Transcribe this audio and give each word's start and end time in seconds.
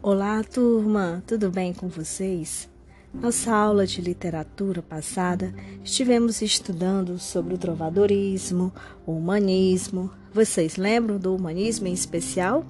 Olá, 0.00 0.44
turma, 0.44 1.24
tudo 1.26 1.50
bem 1.50 1.74
com 1.74 1.88
vocês? 1.88 2.68
Nossa 3.12 3.52
aula 3.52 3.84
de 3.84 4.00
literatura 4.00 4.80
passada 4.80 5.52
estivemos 5.82 6.40
estudando 6.40 7.18
sobre 7.18 7.54
o 7.54 7.58
trovadorismo, 7.58 8.72
o 9.04 9.10
humanismo. 9.10 10.08
Vocês 10.32 10.76
lembram 10.76 11.18
do 11.18 11.34
humanismo 11.34 11.88
em 11.88 11.92
especial? 11.92 12.64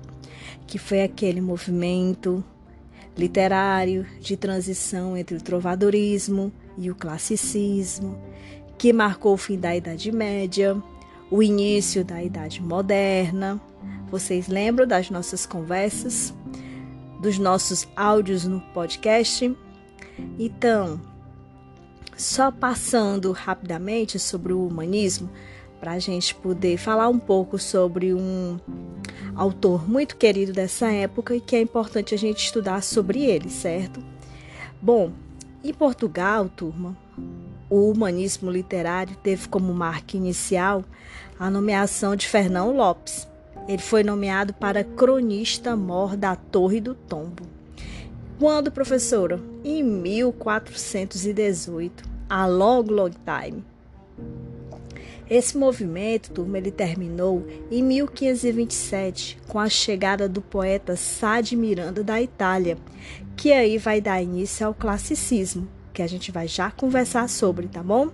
Que 0.66 0.78
foi 0.78 1.02
aquele 1.02 1.42
movimento 1.42 2.42
literário 3.14 4.06
de 4.20 4.34
transição 4.34 5.14
entre 5.14 5.36
o 5.36 5.42
trovadorismo 5.42 6.50
e 6.78 6.90
o 6.90 6.94
classicismo, 6.94 8.18
que 8.78 8.90
marcou 8.90 9.34
o 9.34 9.36
fim 9.36 9.58
da 9.58 9.76
Idade 9.76 10.10
Média, 10.10 10.82
o 11.30 11.42
início 11.42 12.02
da 12.02 12.22
Idade 12.22 12.62
Moderna. 12.62 13.60
Vocês 14.10 14.48
lembram 14.48 14.86
das 14.86 15.10
nossas 15.10 15.44
conversas? 15.44 16.32
Dos 17.20 17.38
nossos 17.38 17.86
áudios 17.96 18.44
no 18.44 18.60
podcast. 18.60 19.56
Então, 20.38 21.00
só 22.16 22.50
passando 22.50 23.30
rapidamente 23.32 24.18
sobre 24.18 24.52
o 24.52 24.66
humanismo, 24.66 25.30
para 25.80 25.92
a 25.92 25.98
gente 25.98 26.34
poder 26.34 26.76
falar 26.76 27.08
um 27.08 27.18
pouco 27.18 27.56
sobre 27.58 28.12
um 28.12 28.58
autor 29.36 29.88
muito 29.88 30.16
querido 30.16 30.52
dessa 30.52 30.90
época 30.90 31.36
e 31.36 31.40
que 31.40 31.54
é 31.54 31.60
importante 31.60 32.14
a 32.14 32.18
gente 32.18 32.44
estudar 32.44 32.82
sobre 32.82 33.24
ele, 33.24 33.48
certo? 33.48 34.02
Bom, 34.82 35.12
em 35.62 35.72
Portugal, 35.72 36.48
turma, 36.48 36.96
o 37.70 37.90
humanismo 37.90 38.50
literário 38.50 39.16
teve 39.22 39.46
como 39.46 39.72
marca 39.72 40.16
inicial 40.16 40.84
a 41.38 41.48
nomeação 41.48 42.16
de 42.16 42.26
Fernão 42.26 42.74
Lopes 42.76 43.27
ele 43.68 43.82
foi 43.82 44.02
nomeado 44.02 44.54
para 44.54 44.82
cronista 44.82 45.76
mor 45.76 46.16
da 46.16 46.34
Torre 46.34 46.80
do 46.80 46.94
Tombo. 46.94 47.42
Quando, 48.38 48.72
professora? 48.72 49.38
Em 49.62 49.82
1418, 49.82 52.02
a 52.30 52.46
long, 52.46 52.84
long 52.84 53.10
time. 53.10 53.62
Esse 55.28 55.58
movimento, 55.58 56.30
turma, 56.30 56.56
ele 56.56 56.70
terminou 56.70 57.46
em 57.70 57.82
1527, 57.82 59.36
com 59.46 59.58
a 59.58 59.68
chegada 59.68 60.26
do 60.26 60.40
poeta 60.40 60.96
Sá 60.96 61.42
de 61.42 61.54
Miranda 61.54 62.02
da 62.02 62.22
Itália, 62.22 62.78
que 63.36 63.52
aí 63.52 63.76
vai 63.76 64.00
dar 64.00 64.22
início 64.22 64.66
ao 64.66 64.72
classicismo, 64.72 65.68
que 65.92 66.00
a 66.00 66.06
gente 66.06 66.32
vai 66.32 66.48
já 66.48 66.70
conversar 66.70 67.28
sobre, 67.28 67.68
tá 67.68 67.82
bom? 67.82 68.08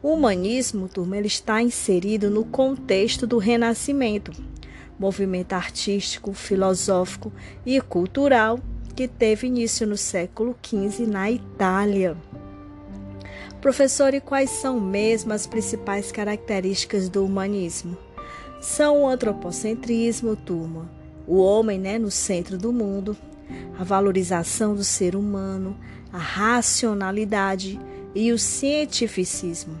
O 0.00 0.12
humanismo, 0.12 0.88
turma, 0.88 1.16
ele 1.16 1.26
está 1.26 1.60
inserido 1.60 2.30
no 2.30 2.44
contexto 2.44 3.26
do 3.26 3.38
Renascimento, 3.38 4.30
movimento 4.98 5.52
artístico, 5.52 6.32
filosófico 6.32 7.32
e 7.64 7.80
cultural 7.80 8.58
que 8.96 9.06
teve 9.06 9.46
início 9.46 9.86
no 9.86 9.96
século 9.96 10.56
XV 10.62 11.06
na 11.06 11.30
Itália. 11.30 12.16
Professor, 13.60 14.14
e 14.14 14.20
quais 14.20 14.50
são 14.50 14.80
mesmo 14.80 15.32
as 15.32 15.46
principais 15.46 16.10
características 16.12 17.08
do 17.08 17.24
humanismo? 17.24 17.96
São 18.60 19.02
o 19.02 19.08
antropocentrismo, 19.08 20.34
turma, 20.34 20.90
o 21.26 21.38
homem 21.38 21.78
né, 21.78 21.98
no 21.98 22.10
centro 22.10 22.58
do 22.58 22.72
mundo, 22.72 23.16
a 23.78 23.84
valorização 23.84 24.74
do 24.74 24.84
ser 24.84 25.14
humano, 25.14 25.76
a 26.12 26.18
racionalidade 26.18 27.78
e 28.14 28.32
o 28.32 28.38
cientificismo. 28.38 29.80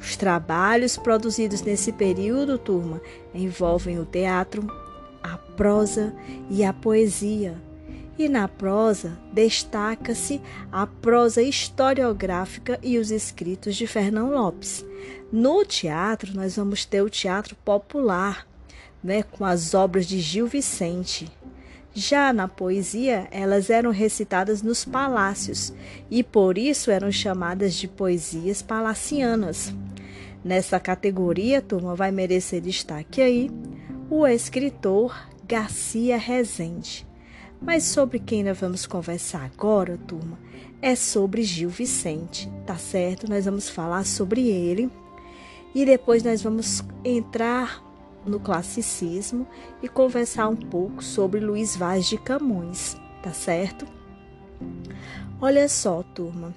Os 0.00 0.16
trabalhos 0.16 0.96
produzidos 0.96 1.60
nesse 1.60 1.92
período, 1.92 2.58
turma, 2.58 3.00
envolvem 3.34 3.98
o 3.98 4.04
teatro, 4.06 4.66
a 5.22 5.36
prosa 5.36 6.14
e 6.48 6.64
a 6.64 6.72
poesia. 6.72 7.54
E 8.18 8.28
na 8.28 8.48
prosa 8.48 9.18
destaca-se 9.32 10.40
a 10.72 10.86
prosa 10.86 11.42
historiográfica 11.42 12.78
e 12.82 12.98
os 12.98 13.10
escritos 13.10 13.76
de 13.76 13.86
Fernão 13.86 14.30
Lopes. 14.30 14.84
No 15.30 15.64
teatro, 15.64 16.34
nós 16.34 16.56
vamos 16.56 16.84
ter 16.84 17.02
o 17.02 17.10
teatro 17.10 17.54
popular, 17.64 18.46
né, 19.02 19.22
com 19.22 19.44
as 19.44 19.74
obras 19.74 20.06
de 20.06 20.18
Gil 20.20 20.46
Vicente. 20.46 21.30
Já 21.92 22.32
na 22.32 22.46
poesia, 22.46 23.26
elas 23.32 23.68
eram 23.68 23.90
recitadas 23.90 24.62
nos 24.62 24.84
palácios 24.84 25.72
e 26.08 26.22
por 26.22 26.56
isso 26.56 26.90
eram 26.90 27.10
chamadas 27.10 27.74
de 27.74 27.88
poesias 27.88 28.62
palacianas. 28.62 29.74
Nessa 30.44 30.78
categoria, 30.78 31.60
turma, 31.60 31.96
vai 31.96 32.12
merecer 32.12 32.60
destaque 32.60 33.20
aí 33.20 33.50
o 34.08 34.26
escritor 34.26 35.28
Garcia 35.46 36.16
Rezende. 36.16 37.06
Mas 37.60 37.84
sobre 37.84 38.18
quem 38.18 38.42
nós 38.42 38.58
vamos 38.58 38.86
conversar 38.86 39.44
agora, 39.44 39.98
turma, 39.98 40.38
é 40.80 40.94
sobre 40.94 41.42
Gil 41.42 41.68
Vicente, 41.68 42.50
tá 42.64 42.76
certo? 42.76 43.28
Nós 43.28 43.44
vamos 43.44 43.68
falar 43.68 44.06
sobre 44.06 44.48
ele 44.48 44.90
e 45.74 45.84
depois 45.84 46.22
nós 46.22 46.40
vamos 46.40 46.82
entrar 47.04 47.84
no 48.24 48.40
classicismo 48.40 49.46
e 49.82 49.88
conversar 49.88 50.48
um 50.48 50.56
pouco 50.56 51.02
sobre 51.02 51.40
Luiz 51.40 51.76
Vaz 51.76 52.06
de 52.06 52.18
Camões, 52.18 52.96
tá 53.22 53.32
certo? 53.32 53.86
Olha 55.40 55.68
só, 55.68 56.02
turma. 56.02 56.54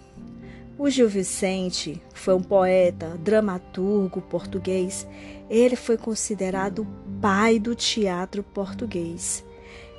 O 0.77 0.89
Gil 0.89 1.07
Vicente 1.07 2.01
foi 2.13 2.33
um 2.33 2.41
poeta, 2.41 3.17
dramaturgo 3.17 4.21
português. 4.21 5.07
Ele 5.49 5.75
foi 5.75 5.97
considerado 5.97 6.79
o 6.79 6.87
pai 7.21 7.59
do 7.59 7.75
teatro 7.75 8.43
português. 8.43 9.45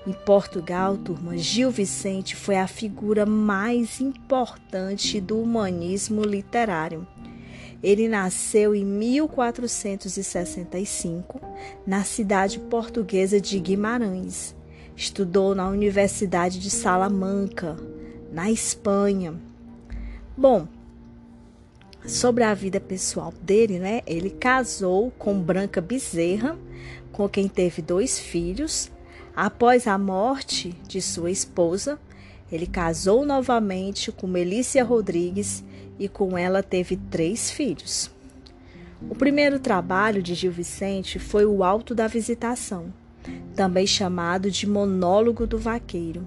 Em 0.06 0.12
Portugal, 0.12 0.98
turma, 0.98 1.38
Gil 1.38 1.70
Vicente 1.70 2.36
foi 2.36 2.56
a 2.56 2.66
figura 2.66 3.24
mais 3.24 4.03
importante 4.03 5.19
do 5.19 5.41
humanismo 5.41 6.22
literário. 6.22 7.06
Ele 7.84 8.09
nasceu 8.09 8.75
em 8.75 8.84
1465 8.84 11.41
na 11.87 12.03
cidade 12.03 12.59
portuguesa 12.59 13.39
de 13.39 13.61
Guimarães. 13.61 14.56
Estudou 14.97 15.55
na 15.55 15.69
Universidade 15.69 16.59
de 16.59 16.71
Salamanca, 16.71 17.77
na 18.33 18.50
Espanha 18.50 19.39
Bom, 20.37 20.67
sobre 22.05 22.43
a 22.43 22.53
vida 22.55 22.81
pessoal 22.81 23.33
dele, 23.41 23.78
né? 23.78 24.01
Ele 24.05 24.31
casou 24.31 25.12
com 25.12 25.41
Branca 25.41 25.81
Bezerra, 25.81 26.59
com 27.12 27.28
quem 27.28 27.47
teve 27.47 27.81
dois 27.81 28.19
filhos. 28.19 28.91
Após 29.37 29.87
a 29.87 29.97
morte 29.97 30.75
de 30.89 31.01
sua 31.01 31.31
esposa, 31.31 32.01
ele 32.51 32.66
casou 32.66 33.25
novamente 33.25 34.11
com 34.11 34.27
Melícia 34.27 34.83
Rodrigues 34.83 35.62
e 35.99 36.09
com 36.09 36.37
ela 36.37 36.62
teve 36.62 36.97
três 36.97 37.50
filhos. 37.50 38.10
O 39.09 39.15
primeiro 39.15 39.59
trabalho 39.59 40.22
de 40.22 40.34
Gil 40.34 40.53
Vicente 40.53 41.19
foi 41.19 41.44
O 41.44 41.62
Alto 41.62 41.94
da 41.94 42.06
Visitação, 42.06 42.93
também 43.55 43.87
chamado 43.87 44.50
de 44.50 44.66
Monólogo 44.66 45.47
do 45.47 45.59
Vaqueiro 45.59 46.27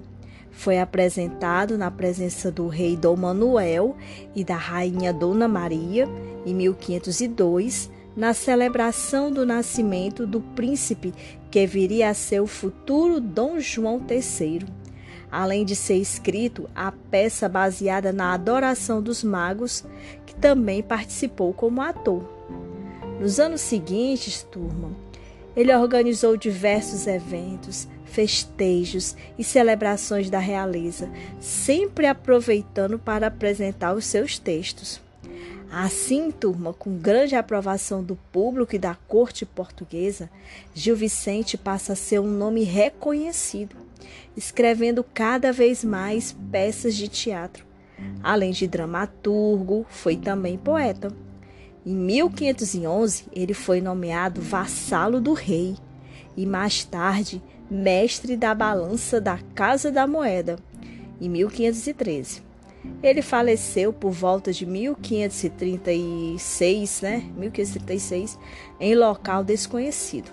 foi 0.58 0.80
apresentado 0.80 1.78
na 1.78 1.88
presença 1.88 2.50
do 2.50 2.66
rei 2.66 2.96
Dom 2.96 3.14
Manuel 3.14 3.96
e 4.34 4.42
da 4.42 4.56
rainha 4.56 5.12
Dona 5.12 5.46
Maria 5.46 6.08
em 6.44 6.52
1502, 6.52 7.88
na 8.16 8.34
celebração 8.34 9.30
do 9.30 9.46
nascimento 9.46 10.26
do 10.26 10.40
príncipe 10.40 11.14
que 11.48 11.64
viria 11.64 12.10
a 12.10 12.14
ser 12.14 12.40
o 12.40 12.46
futuro 12.48 13.20
Dom 13.20 13.60
João 13.60 14.04
III. 14.10 14.66
Além 15.30 15.64
de 15.64 15.76
ser 15.76 15.96
escrito 15.96 16.68
a 16.74 16.90
peça 16.90 17.48
baseada 17.48 18.12
na 18.12 18.32
adoração 18.32 19.02
dos 19.02 19.22
magos, 19.22 19.84
que 20.24 20.34
também 20.34 20.82
participou 20.82 21.52
como 21.52 21.82
ator. 21.82 22.22
Nos 23.20 23.38
anos 23.40 23.60
seguintes, 23.60 24.42
turma, 24.42 24.90
ele 25.56 25.74
organizou 25.74 26.36
diversos 26.36 27.06
eventos, 27.06 27.88
festejos 28.04 29.16
e 29.36 29.44
celebrações 29.44 30.30
da 30.30 30.38
realeza, 30.38 31.10
sempre 31.40 32.06
aproveitando 32.06 32.98
para 32.98 33.26
apresentar 33.26 33.92
os 33.92 34.04
seus 34.04 34.38
textos. 34.38 35.00
Assim, 35.70 36.30
turma, 36.30 36.72
com 36.72 36.96
grande 36.96 37.34
aprovação 37.34 38.02
do 38.02 38.16
público 38.32 38.74
e 38.74 38.78
da 38.78 38.94
corte 38.94 39.44
portuguesa, 39.44 40.30
Gil 40.74 40.96
Vicente 40.96 41.58
passa 41.58 41.92
a 41.92 41.96
ser 41.96 42.20
um 42.20 42.26
nome 42.26 42.62
reconhecido, 42.64 43.76
escrevendo 44.36 45.02
cada 45.02 45.52
vez 45.52 45.84
mais 45.84 46.36
peças 46.50 46.94
de 46.94 47.08
teatro. 47.08 47.66
Além 48.22 48.52
de 48.52 48.66
dramaturgo, 48.66 49.84
foi 49.88 50.16
também 50.16 50.56
poeta. 50.56 51.12
Em 51.84 51.94
1511, 51.94 53.24
ele 53.32 53.54
foi 53.54 53.80
nomeado 53.80 54.40
vassalo 54.40 55.20
do 55.20 55.32
rei 55.32 55.76
e 56.36 56.46
mais 56.46 56.84
tarde 56.84 57.42
mestre 57.70 58.36
da 58.36 58.54
balança 58.54 59.20
da 59.20 59.38
Casa 59.54 59.90
da 59.90 60.06
Moeda, 60.06 60.56
em 61.20 61.28
1513. 61.28 62.46
Ele 63.02 63.20
faleceu 63.20 63.92
por 63.92 64.12
volta 64.12 64.52
de 64.52 64.64
1536, 64.64 67.02
né? 67.02 67.28
1536, 67.36 68.38
em 68.80 68.94
local 68.94 69.44
desconhecido. 69.44 70.30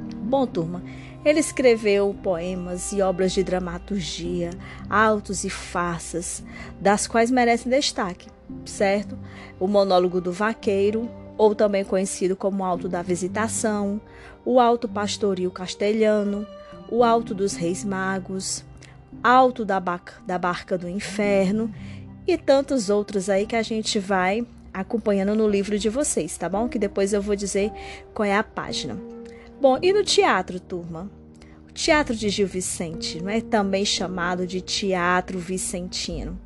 Bom, 0.00 0.44
turma, 0.46 0.82
Ele 1.24 1.40
escreveu 1.40 2.14
poemas 2.22 2.92
e 2.92 3.00
obras 3.00 3.32
de 3.32 3.42
dramaturgia, 3.42 4.50
autos 4.90 5.42
e 5.44 5.50
farsas, 5.50 6.44
das 6.78 7.06
quais 7.06 7.30
merecem 7.30 7.70
destaque, 7.70 8.28
certo? 8.66 9.18
O 9.58 9.66
Monólogo 9.66 10.20
do 10.20 10.30
Vaqueiro, 10.30 11.08
ou 11.38 11.54
também 11.54 11.82
conhecido 11.82 12.36
como 12.36 12.62
Alto 12.62 12.88
da 12.88 13.00
Visitação, 13.00 14.00
o 14.44 14.60
Alto 14.60 14.86
Pastoril 14.86 15.50
Castelhano, 15.50 16.46
o 16.90 17.02
Alto 17.02 17.34
dos 17.34 17.54
Reis 17.54 17.82
Magos, 17.84 18.62
Alto 19.22 19.64
da, 19.64 19.80
Barca, 19.80 20.14
da 20.26 20.38
Barca 20.38 20.76
do 20.76 20.88
Inferno 20.88 21.72
e 22.26 22.36
tantos 22.36 22.90
outros 22.90 23.30
aí 23.30 23.46
que 23.46 23.56
a 23.56 23.62
gente 23.62 23.98
vai 23.98 24.46
acompanhando 24.72 25.34
no 25.34 25.48
livro 25.48 25.78
de 25.78 25.88
vocês, 25.88 26.36
tá 26.36 26.48
bom? 26.48 26.68
Que 26.68 26.78
depois 26.78 27.12
eu 27.12 27.22
vou 27.22 27.34
dizer 27.34 27.72
qual 28.12 28.26
é 28.26 28.36
a 28.36 28.42
página. 28.42 29.13
Bom, 29.64 29.78
e 29.80 29.94
no 29.94 30.04
teatro, 30.04 30.60
turma? 30.60 31.10
O 31.66 31.72
Teatro 31.72 32.14
de 32.14 32.28
Gil 32.28 32.46
Vicente, 32.46 33.22
não 33.22 33.30
é 33.30 33.40
também 33.40 33.82
chamado 33.82 34.46
de 34.46 34.60
Teatro 34.60 35.38
Vicentino. 35.38 36.38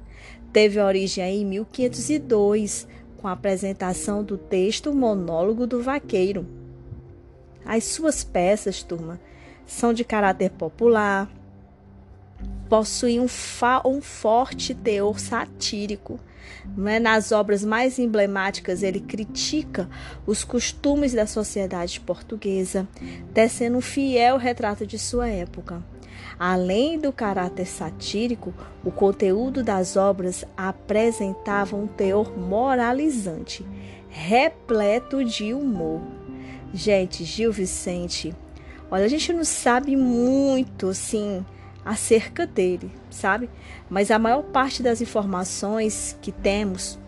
Teve 0.52 0.80
origem 0.80 1.40
em 1.40 1.44
1502, 1.44 2.86
com 3.16 3.26
a 3.26 3.32
apresentação 3.32 4.22
do 4.22 4.38
texto 4.38 4.94
Monólogo 4.94 5.66
do 5.66 5.82
Vaqueiro. 5.82 6.46
As 7.64 7.82
suas 7.82 8.22
peças, 8.22 8.84
turma, 8.84 9.18
são 9.66 9.92
de 9.92 10.04
caráter 10.04 10.50
popular, 10.50 11.28
possuem 12.68 13.18
um, 13.18 13.26
um 13.84 14.00
forte 14.00 14.76
teor 14.76 15.18
satírico. 15.18 16.20
É? 16.86 16.98
Nas 16.98 17.32
obras 17.32 17.64
mais 17.64 17.98
emblemáticas, 17.98 18.82
ele 18.82 19.00
critica 19.00 19.88
os 20.26 20.44
costumes 20.44 21.12
da 21.12 21.26
sociedade 21.26 22.00
portuguesa, 22.00 22.86
tecendo 23.32 23.78
um 23.78 23.80
fiel 23.80 24.36
retrato 24.36 24.86
de 24.86 24.98
sua 24.98 25.28
época. 25.28 25.82
Além 26.38 26.98
do 26.98 27.12
caráter 27.12 27.66
satírico, 27.66 28.54
o 28.84 28.92
conteúdo 28.92 29.64
das 29.64 29.96
obras 29.96 30.44
apresentava 30.56 31.74
um 31.74 31.86
teor 31.86 32.38
moralizante, 32.38 33.66
repleto 34.08 35.24
de 35.24 35.52
humor. 35.52 36.00
Gente, 36.72 37.24
Gil 37.24 37.50
Vicente, 37.50 38.34
olha, 38.90 39.04
a 39.04 39.08
gente 39.08 39.32
não 39.32 39.44
sabe 39.44 39.96
muito, 39.96 40.88
assim, 40.88 41.44
acerca 41.88 42.46
dele, 42.46 42.92
sabe? 43.10 43.48
Mas 43.88 44.10
a 44.10 44.18
maior 44.18 44.42
parte 44.42 44.82
das 44.82 45.00
informações 45.00 46.14
que 46.20 46.30
temos, 46.30 46.98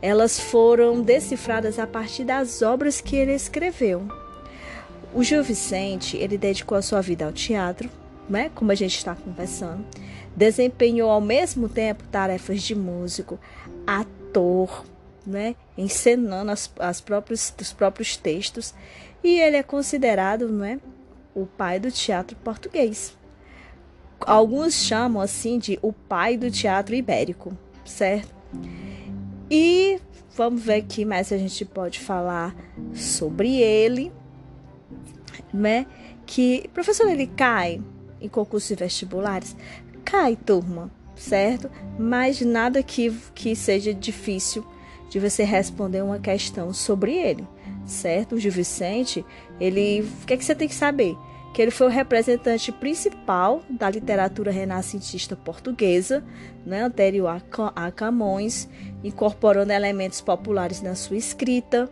elas 0.00 0.38
foram 0.38 1.02
decifradas 1.02 1.80
a 1.80 1.86
partir 1.86 2.22
das 2.22 2.62
obras 2.62 3.00
que 3.00 3.16
ele 3.16 3.34
escreveu. 3.34 4.06
O 5.12 5.24
Gil 5.24 5.42
Vicente, 5.42 6.16
ele 6.16 6.38
dedicou 6.38 6.78
a 6.78 6.82
sua 6.82 7.00
vida 7.00 7.24
ao 7.24 7.32
teatro, 7.32 7.90
né? 8.28 8.52
Como 8.54 8.70
a 8.70 8.74
gente 8.76 8.96
está 8.96 9.16
conversando. 9.16 9.84
Desempenhou 10.36 11.10
ao 11.10 11.20
mesmo 11.20 11.68
tempo 11.68 12.04
tarefas 12.04 12.62
de 12.62 12.76
músico, 12.76 13.36
ator, 13.84 14.84
né? 15.26 15.56
Encenando 15.76 16.52
as, 16.52 16.72
as 16.78 17.00
próprios, 17.00 17.52
os 17.60 17.72
próprios 17.72 18.16
textos. 18.16 18.72
E 19.24 19.40
ele 19.40 19.56
é 19.56 19.62
considerado, 19.64 20.48
né? 20.48 20.78
O 21.34 21.46
pai 21.46 21.80
do 21.80 21.90
teatro 21.90 22.36
português 22.44 23.18
alguns 24.20 24.74
chamam 24.74 25.20
assim 25.20 25.58
de 25.58 25.78
o 25.82 25.92
pai 25.92 26.36
do 26.36 26.50
teatro 26.50 26.94
ibérico, 26.94 27.56
certo? 27.84 28.34
E 29.50 30.00
vamos 30.36 30.62
ver 30.62 30.74
aqui 30.74 31.04
mais 31.04 31.32
a 31.32 31.38
gente 31.38 31.64
pode 31.64 31.98
falar 31.98 32.54
sobre 32.94 33.56
ele, 33.56 34.12
né? 35.52 35.86
Que 36.26 36.68
professor 36.72 37.08
ele 37.08 37.26
cai 37.26 37.80
em 38.20 38.28
concursos 38.28 38.76
vestibulares, 38.76 39.56
cai 40.04 40.36
turma, 40.36 40.90
certo? 41.16 41.70
Mas 41.98 42.40
nada 42.40 42.82
que 42.82 43.12
que 43.34 43.56
seja 43.56 43.92
difícil 43.92 44.64
de 45.08 45.18
você 45.18 45.42
responder 45.42 46.02
uma 46.02 46.20
questão 46.20 46.72
sobre 46.72 47.16
ele, 47.16 47.46
certo? 47.84 48.36
O 48.36 48.38
Gil 48.38 48.52
Vicente, 48.52 49.24
ele, 49.58 50.02
o 50.22 50.26
que 50.26 50.34
é 50.34 50.36
que 50.36 50.44
você 50.44 50.54
tem 50.54 50.68
que 50.68 50.74
saber? 50.74 51.16
Que 51.52 51.60
ele 51.60 51.70
foi 51.70 51.88
o 51.88 51.90
representante 51.90 52.70
principal 52.70 53.62
da 53.68 53.90
literatura 53.90 54.50
renascentista 54.52 55.34
portuguesa, 55.34 56.22
né, 56.64 56.82
anterior 56.82 57.42
a 57.74 57.90
Camões, 57.90 58.68
incorporando 59.02 59.72
elementos 59.72 60.20
populares 60.20 60.80
na 60.80 60.94
sua 60.94 61.16
escrita, 61.16 61.90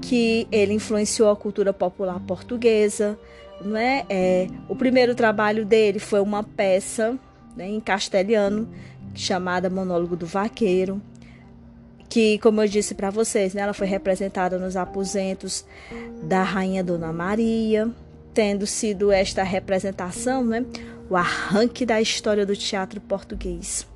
que 0.00 0.46
ele 0.50 0.72
influenciou 0.72 1.30
a 1.30 1.36
cultura 1.36 1.72
popular 1.72 2.20
portuguesa. 2.20 3.18
Né? 3.60 4.04
É, 4.08 4.46
o 4.68 4.76
primeiro 4.76 5.14
trabalho 5.14 5.64
dele 5.64 5.98
foi 5.98 6.20
uma 6.20 6.42
peça 6.42 7.18
né, 7.54 7.68
em 7.68 7.80
castelhano 7.80 8.68
chamada 9.14 9.68
Monólogo 9.70 10.16
do 10.16 10.26
Vaqueiro, 10.26 11.00
que, 12.08 12.38
como 12.38 12.62
eu 12.62 12.68
disse 12.68 12.94
para 12.94 13.10
vocês, 13.10 13.52
né, 13.52 13.62
ela 13.62 13.74
foi 13.74 13.86
representada 13.86 14.58
nos 14.58 14.76
aposentos 14.76 15.66
da 16.22 16.42
Rainha 16.42 16.84
Dona 16.84 17.12
Maria 17.12 17.92
tendo 18.36 18.66
sido 18.66 19.10
esta 19.10 19.42
representação 19.42 20.44
né, 20.44 20.62
o 21.08 21.16
arranque 21.16 21.86
da 21.86 22.02
história 22.02 22.44
do 22.44 22.54
teatro 22.54 23.00
português. 23.00 23.88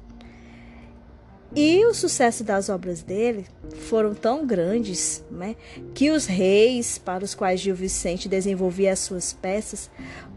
E 1.54 1.84
o 1.84 1.92
sucesso 1.92 2.42
das 2.42 2.70
obras 2.70 3.02
dele 3.02 3.44
foram 3.82 4.14
tão 4.14 4.46
grandes 4.46 5.22
né, 5.30 5.56
que 5.92 6.10
os 6.10 6.24
reis 6.24 6.96
para 6.96 7.22
os 7.22 7.34
quais 7.34 7.60
Gil 7.60 7.74
Vicente 7.74 8.30
desenvolvia 8.30 8.94
as 8.94 9.00
suas 9.00 9.34
peças 9.34 9.90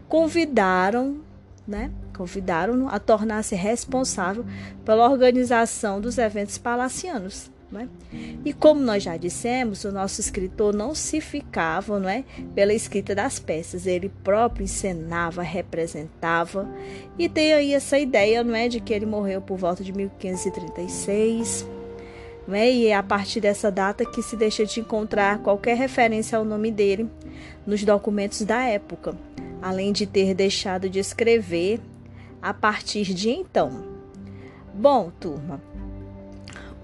convidaram, 0.06 1.22
né, 1.66 1.90
convidaram-no 2.14 2.88
a 2.90 2.98
tornar-se 2.98 3.54
responsável 3.54 4.44
pela 4.84 5.08
organização 5.08 5.98
dos 5.98 6.18
eventos 6.18 6.58
palacianos. 6.58 7.50
É? 7.76 7.88
E 8.44 8.52
como 8.52 8.80
nós 8.80 9.02
já 9.02 9.16
dissemos, 9.16 9.84
o 9.84 9.90
nosso 9.90 10.20
escritor 10.20 10.72
não 10.72 10.94
se 10.94 11.20
ficava 11.20 11.98
não 11.98 12.08
é, 12.08 12.24
pela 12.54 12.72
escrita 12.72 13.14
das 13.14 13.40
peças, 13.40 13.86
ele 13.86 14.08
próprio 14.22 14.62
encenava, 14.62 15.42
representava, 15.42 16.68
e 17.18 17.28
tem 17.28 17.52
aí 17.52 17.74
essa 17.74 17.98
ideia 17.98 18.44
não 18.44 18.54
é, 18.54 18.68
de 18.68 18.78
que 18.78 18.92
ele 18.92 19.06
morreu 19.06 19.40
por 19.40 19.58
volta 19.58 19.82
de 19.82 19.92
1536. 19.92 21.66
Não 22.46 22.54
é? 22.54 22.70
E 22.70 22.86
é 22.86 22.94
a 22.94 23.02
partir 23.02 23.40
dessa 23.40 23.70
data 23.70 24.04
que 24.04 24.22
se 24.22 24.36
deixa 24.36 24.64
de 24.64 24.78
encontrar 24.80 25.38
qualquer 25.38 25.76
referência 25.76 26.36
ao 26.38 26.44
nome 26.44 26.70
dele 26.70 27.08
nos 27.66 27.82
documentos 27.82 28.42
da 28.42 28.62
época, 28.62 29.16
além 29.62 29.92
de 29.92 30.06
ter 30.06 30.34
deixado 30.34 30.88
de 30.88 30.98
escrever 30.98 31.80
a 32.42 32.52
partir 32.52 33.14
de 33.14 33.30
então. 33.30 33.94
Bom, 34.74 35.10
turma, 35.18 35.62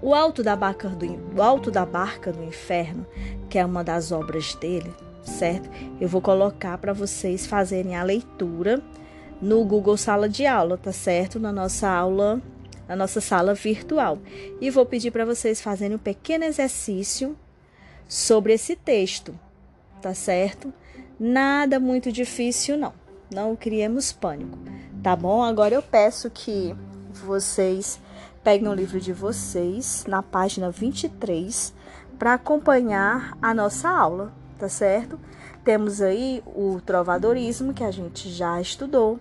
o 0.01 0.15
Alto 0.15 0.41
da 0.41 0.55
Barca 0.55 0.89
do, 0.89 1.05
o 1.37 1.41
Alto 1.41 1.69
da 1.69 1.85
Barca 1.85 2.31
do 2.31 2.43
Inferno, 2.43 3.05
que 3.49 3.59
é 3.59 3.65
uma 3.65 3.83
das 3.83 4.11
obras 4.11 4.55
dele, 4.55 4.91
certo? 5.23 5.69
Eu 5.99 6.07
vou 6.07 6.21
colocar 6.21 6.77
para 6.77 6.93
vocês 6.93 7.45
fazerem 7.45 7.95
a 7.95 8.03
leitura 8.03 8.81
no 9.41 9.63
Google 9.63 9.97
Sala 9.97 10.27
de 10.27 10.45
Aula, 10.45 10.77
tá 10.77 10.91
certo? 10.91 11.39
Na 11.39 11.51
nossa 11.51 11.87
aula, 11.87 12.41
na 12.87 12.95
nossa 12.95 13.21
sala 13.21 13.53
virtual. 13.53 14.17
E 14.59 14.69
vou 14.69 14.85
pedir 14.85 15.11
para 15.11 15.25
vocês 15.25 15.61
fazerem 15.61 15.95
um 15.95 15.99
pequeno 15.99 16.45
exercício 16.45 17.37
sobre 18.07 18.53
esse 18.53 18.75
texto, 18.75 19.37
tá 20.01 20.13
certo? 20.13 20.73
Nada 21.19 21.79
muito 21.79 22.11
difícil, 22.11 22.77
não. 22.77 22.93
Não 23.33 23.55
criemos 23.55 24.11
pânico, 24.11 24.57
tá 25.01 25.15
bom? 25.15 25.41
Agora 25.41 25.73
eu 25.73 25.81
peço 25.81 26.29
que 26.29 26.75
vocês 27.13 27.99
Peguem 28.43 28.67
o 28.67 28.73
livro 28.73 28.99
de 28.99 29.13
vocês 29.13 30.03
na 30.07 30.23
página 30.23 30.71
23 30.71 31.75
para 32.17 32.33
acompanhar 32.33 33.37
a 33.39 33.53
nossa 33.53 33.87
aula, 33.87 34.33
tá 34.57 34.67
certo? 34.67 35.19
Temos 35.63 36.01
aí 36.01 36.41
o 36.47 36.81
trovadorismo, 36.83 37.71
que 37.71 37.83
a 37.83 37.91
gente 37.91 38.31
já 38.31 38.59
estudou, 38.59 39.19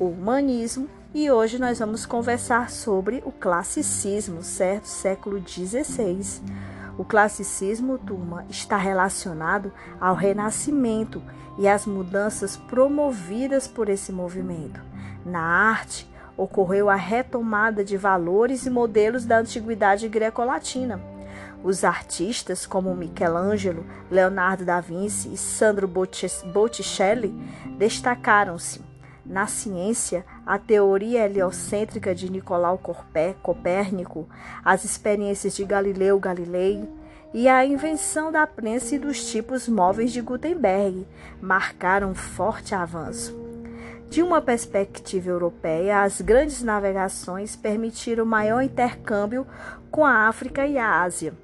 o 0.00 0.06
humanismo, 0.06 0.88
e 1.14 1.30
hoje 1.30 1.60
nós 1.60 1.78
vamos 1.78 2.04
conversar 2.04 2.68
sobre 2.68 3.22
o 3.24 3.30
classicismo, 3.30 4.42
certo? 4.42 4.86
Século 4.86 5.40
XVI. 5.46 6.42
O 6.98 7.04
classicismo, 7.04 7.98
turma, 7.98 8.44
está 8.50 8.76
relacionado 8.76 9.72
ao 10.00 10.16
renascimento 10.16 11.22
e 11.56 11.68
às 11.68 11.86
mudanças 11.86 12.56
promovidas 12.56 13.68
por 13.68 13.88
esse 13.88 14.10
movimento. 14.10 14.80
Na 15.24 15.40
arte, 15.40 16.10
ocorreu 16.36 16.90
a 16.90 16.94
retomada 16.94 17.84
de 17.84 17.96
valores 17.96 18.66
e 18.66 18.70
modelos 18.70 19.24
da 19.24 19.38
antiguidade 19.38 20.08
greco-latina. 20.08 21.00
Os 21.64 21.84
artistas 21.84 22.66
como 22.66 22.94
Michelangelo, 22.94 23.84
Leonardo 24.10 24.64
da 24.64 24.80
Vinci 24.80 25.32
e 25.32 25.36
Sandro 25.36 25.88
Botticelli 25.88 27.34
destacaram-se. 27.78 28.84
Na 29.24 29.48
ciência, 29.48 30.24
a 30.46 30.56
teoria 30.56 31.24
heliocêntrica 31.24 32.14
de 32.14 32.30
Nicolau 32.30 32.80
Copérnico, 33.42 34.28
as 34.64 34.84
experiências 34.84 35.56
de 35.56 35.64
Galileu 35.64 36.20
Galilei 36.20 36.88
e 37.34 37.48
a 37.48 37.66
invenção 37.66 38.30
da 38.30 38.46
prensa 38.46 38.94
e 38.94 38.98
dos 38.98 39.28
tipos 39.28 39.68
móveis 39.68 40.12
de 40.12 40.20
Gutenberg 40.20 41.04
marcaram 41.40 42.10
um 42.10 42.14
forte 42.14 42.72
avanço. 42.72 43.45
De 44.08 44.22
uma 44.22 44.40
perspectiva 44.40 45.28
europeia, 45.28 46.02
as 46.02 46.20
grandes 46.20 46.62
navegações 46.62 47.56
permitiram 47.56 48.24
maior 48.24 48.62
intercâmbio 48.62 49.46
com 49.90 50.04
a 50.04 50.28
África 50.28 50.66
e 50.66 50.78
a 50.78 51.02
Ásia. 51.02 51.34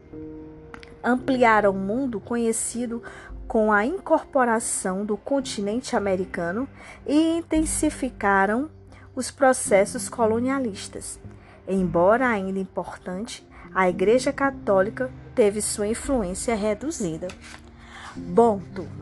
Ampliaram 1.04 1.70
o 1.72 1.78
mundo 1.78 2.20
conhecido 2.20 3.02
com 3.48 3.72
a 3.72 3.84
incorporação 3.84 5.04
do 5.04 5.16
continente 5.16 5.94
americano 5.96 6.66
e 7.06 7.36
intensificaram 7.36 8.70
os 9.14 9.30
processos 9.30 10.08
colonialistas. 10.08 11.20
Embora 11.68 12.28
ainda 12.28 12.58
importante, 12.58 13.46
a 13.74 13.88
Igreja 13.88 14.32
Católica 14.32 15.10
teve 15.34 15.60
sua 15.60 15.86
influência 15.86 16.54
reduzida. 16.54 17.28
Bom, 18.16 18.60
turma, 18.74 19.01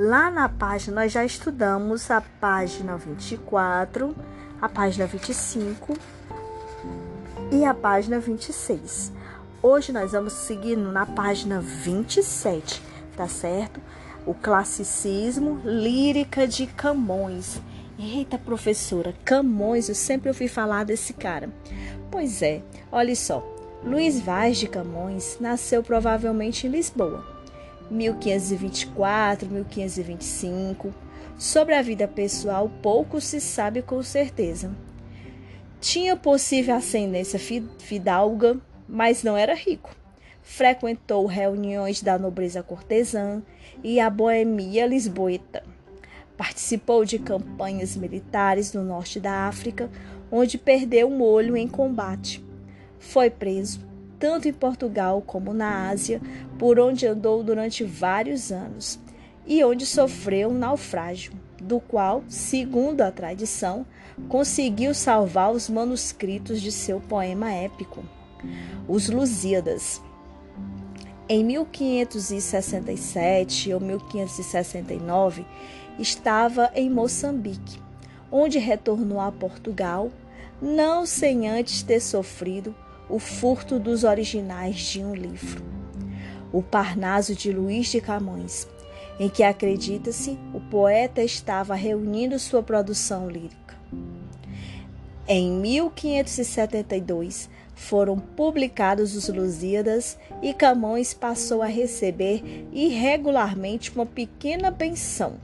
lá 0.00 0.30
na 0.30 0.48
página 0.48 1.02
nós 1.02 1.12
já 1.12 1.22
estudamos 1.26 2.10
a 2.10 2.22
página 2.22 2.96
24, 2.96 4.16
a 4.58 4.66
página 4.66 5.06
25 5.06 5.94
e 7.52 7.66
a 7.66 7.74
página 7.74 8.18
26. 8.18 9.12
Hoje 9.62 9.92
nós 9.92 10.12
vamos 10.12 10.32
seguindo 10.32 10.90
na 10.90 11.04
página 11.04 11.60
27, 11.60 12.82
tá 13.14 13.28
certo? 13.28 13.78
O 14.24 14.32
classicismo 14.32 15.60
lírica 15.66 16.48
de 16.48 16.66
Camões. 16.66 17.60
Eita, 17.98 18.38
professora, 18.38 19.14
Camões, 19.22 19.90
eu 19.90 19.94
sempre 19.94 20.30
ouvi 20.30 20.48
falar 20.48 20.84
desse 20.84 21.12
cara. 21.12 21.50
Pois 22.10 22.40
é, 22.40 22.62
olha 22.90 23.14
só. 23.14 23.46
Luiz 23.84 24.18
Vaz 24.18 24.56
de 24.56 24.66
Camões 24.66 25.36
nasceu 25.38 25.82
provavelmente 25.82 26.66
em 26.66 26.70
Lisboa, 26.70 27.22
1524, 27.90 29.48
1525. 29.48 30.94
Sobre 31.36 31.74
a 31.74 31.82
vida 31.82 32.06
pessoal, 32.06 32.70
pouco 32.82 33.20
se 33.20 33.40
sabe 33.40 33.82
com 33.82 34.02
certeza. 34.02 34.70
Tinha 35.80 36.14
possível 36.14 36.74
ascendência 36.74 37.38
fidalga, 37.78 38.58
mas 38.86 39.22
não 39.22 39.36
era 39.36 39.54
rico. 39.54 39.96
Frequentou 40.42 41.26
reuniões 41.26 42.02
da 42.02 42.18
nobreza 42.18 42.62
cortesã 42.62 43.42
e 43.82 43.98
a 43.98 44.10
boemia 44.10 44.86
lisboeta. 44.86 45.62
Participou 46.36 47.04
de 47.04 47.18
campanhas 47.18 47.96
militares 47.96 48.72
no 48.72 48.82
norte 48.82 49.18
da 49.18 49.46
África, 49.46 49.90
onde 50.30 50.58
perdeu 50.58 51.08
um 51.08 51.22
olho 51.22 51.56
em 51.56 51.66
combate. 51.66 52.44
Foi 52.98 53.30
preso, 53.30 53.80
tanto 54.20 54.46
em 54.46 54.52
Portugal 54.52 55.20
como 55.26 55.52
na 55.54 55.88
Ásia, 55.88 56.20
por 56.58 56.78
onde 56.78 57.06
andou 57.06 57.42
durante 57.42 57.82
vários 57.82 58.52
anos 58.52 59.00
e 59.46 59.64
onde 59.64 59.86
sofreu 59.86 60.50
um 60.50 60.58
naufrágio, 60.58 61.32
do 61.60 61.80
qual, 61.80 62.22
segundo 62.28 63.00
a 63.00 63.10
tradição, 63.10 63.86
conseguiu 64.28 64.92
salvar 64.94 65.50
os 65.50 65.70
manuscritos 65.70 66.60
de 66.60 66.70
seu 66.70 67.00
poema 67.00 67.50
épico, 67.50 68.04
Os 68.86 69.08
Lusíadas. 69.08 70.00
Em 71.28 71.44
1567 71.44 73.72
ou 73.72 73.80
1569, 73.80 75.44
estava 75.98 76.70
em 76.74 76.90
Moçambique, 76.90 77.80
onde 78.30 78.58
retornou 78.58 79.18
a 79.20 79.32
Portugal, 79.32 80.10
não 80.60 81.06
sem 81.06 81.48
antes 81.48 81.82
ter 81.82 82.00
sofrido 82.00 82.74
o 83.10 83.18
furto 83.18 83.78
dos 83.78 84.04
originais 84.04 84.76
de 84.76 85.04
um 85.04 85.14
livro, 85.14 85.62
O 86.52 86.62
Parnaso 86.62 87.34
de 87.34 87.52
Luís 87.52 87.88
de 87.88 88.00
Camões, 88.00 88.66
em 89.18 89.28
que 89.28 89.42
acredita-se 89.42 90.38
o 90.54 90.60
poeta 90.60 91.20
estava 91.22 91.74
reunindo 91.74 92.38
sua 92.38 92.62
produção 92.62 93.28
lírica. 93.28 93.76
Em 95.26 95.50
1572 95.50 97.50
foram 97.74 98.16
publicados 98.18 99.16
os 99.16 99.28
Lusíadas 99.28 100.16
e 100.40 100.54
Camões 100.54 101.12
passou 101.12 101.62
a 101.62 101.66
receber 101.66 102.68
irregularmente 102.72 103.90
uma 103.92 104.06
pequena 104.06 104.70
pensão 104.70 105.34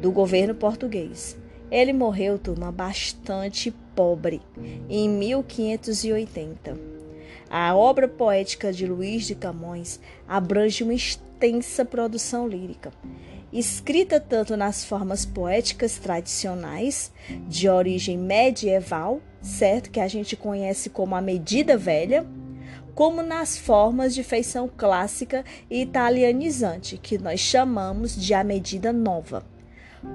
do 0.00 0.10
governo 0.12 0.54
português. 0.54 1.36
Ele 1.74 1.92
morreu, 1.92 2.38
turma, 2.38 2.70
bastante 2.70 3.74
pobre, 3.96 4.40
em 4.88 5.08
1580. 5.08 6.78
A 7.50 7.74
obra 7.74 8.06
poética 8.06 8.72
de 8.72 8.86
Luís 8.86 9.26
de 9.26 9.34
Camões 9.34 9.98
abrange 10.28 10.84
uma 10.84 10.94
extensa 10.94 11.84
produção 11.84 12.46
lírica, 12.46 12.92
escrita 13.52 14.20
tanto 14.20 14.56
nas 14.56 14.84
formas 14.84 15.26
poéticas 15.26 15.98
tradicionais, 15.98 17.10
de 17.48 17.68
origem 17.68 18.16
medieval, 18.16 19.20
certo? 19.42 19.90
Que 19.90 19.98
a 19.98 20.06
gente 20.06 20.36
conhece 20.36 20.88
como 20.88 21.16
a 21.16 21.20
medida 21.20 21.76
velha, 21.76 22.24
como 22.94 23.20
nas 23.20 23.58
formas 23.58 24.14
de 24.14 24.22
feição 24.22 24.70
clássica 24.76 25.44
e 25.68 25.82
italianizante, 25.82 26.98
que 26.98 27.18
nós 27.18 27.40
chamamos 27.40 28.14
de 28.14 28.32
a 28.32 28.44
medida 28.44 28.92
nova. 28.92 29.53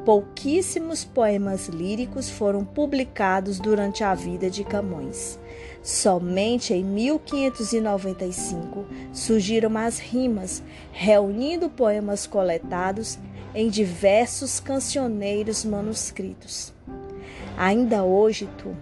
Pouquíssimos 0.05 1.03
poemas 1.03 1.67
líricos 1.67 2.29
foram 2.29 2.63
publicados 2.63 3.59
durante 3.59 4.01
a 4.03 4.15
vida 4.15 4.49
de 4.49 4.63
Camões. 4.63 5.37
Somente 5.83 6.73
em 6.73 6.83
1595 6.83 8.85
surgiram 9.13 9.77
as 9.77 9.99
rimas, 9.99 10.63
reunindo 10.91 11.69
poemas 11.69 12.25
coletados 12.25 13.19
em 13.53 13.69
diversos 13.69 14.59
cancioneiros 14.59 15.63
manuscritos. 15.65 16.73
Ainda 17.57 18.03
hoje, 18.03 18.49
turma, 18.57 18.81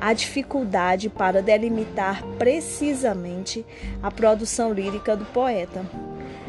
há 0.00 0.12
dificuldade 0.12 1.08
para 1.08 1.42
delimitar 1.42 2.24
precisamente 2.38 3.64
a 4.02 4.10
produção 4.10 4.72
lírica 4.72 5.16
do 5.16 5.24
poeta. 5.26 5.84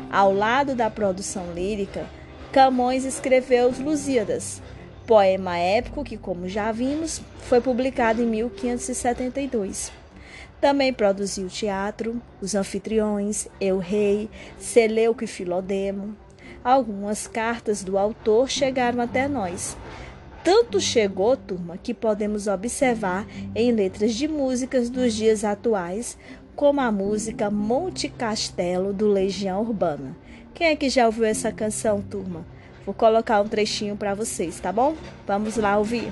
Ao 0.10 0.34
lado 0.34 0.74
da 0.76 0.90
produção 0.90 1.54
lírica, 1.54 2.08
Camões 2.52 3.04
escreveu 3.04 3.68
os 3.68 3.78
Lusíadas, 3.78 4.62
poema 5.06 5.58
épico 5.58 6.04
que, 6.04 6.18
como 6.18 6.48
já 6.48 6.72
vimos, 6.72 7.22
foi 7.42 7.60
publicado 7.60 8.22
em 8.22 8.26
1572. 8.26 9.92
Também 10.60 10.92
produziu 10.92 11.48
teatro, 11.50 12.22
Os 12.42 12.56
Anfitriões, 12.56 13.48
Eu 13.60 13.78
Rei, 13.78 14.30
Seleuco 14.58 15.24
e 15.24 15.28
Filodemo. 15.28 16.16
Algumas 16.64 17.28
cartas 17.28 17.84
do 17.84 17.98
autor 17.98 18.50
chegaram 18.50 19.02
até 19.02 19.28
nós. 19.28 19.78
Tanto 20.44 20.80
chegou, 20.80 21.36
turma, 21.36 21.78
que 21.78 21.94
podemos 21.94 22.48
observar 22.48 23.28
em 23.54 23.72
letras 23.72 24.16
de 24.16 24.28
músicas 24.28 24.90
dos 24.90 25.14
dias 25.14 25.44
atuais, 25.44 26.18
como 26.56 26.80
a 26.82 26.92
música 26.92 27.52
Monte 27.52 28.10
Castelo 28.10 28.94
do 28.94 29.08
Legião 29.08 29.62
Urbana. 29.62 30.16
Quem 30.58 30.70
é 30.70 30.76
que 30.76 30.90
já 30.90 31.06
ouviu 31.06 31.24
essa 31.24 31.52
canção, 31.52 32.02
turma? 32.02 32.44
Vou 32.84 32.92
colocar 32.92 33.40
um 33.42 33.48
trechinho 33.48 33.96
para 33.96 34.16
vocês, 34.16 34.60
tá 34.60 34.72
bom? 34.72 34.96
Vamos 35.28 35.56
lá 35.56 35.78
ouvir. 35.78 36.12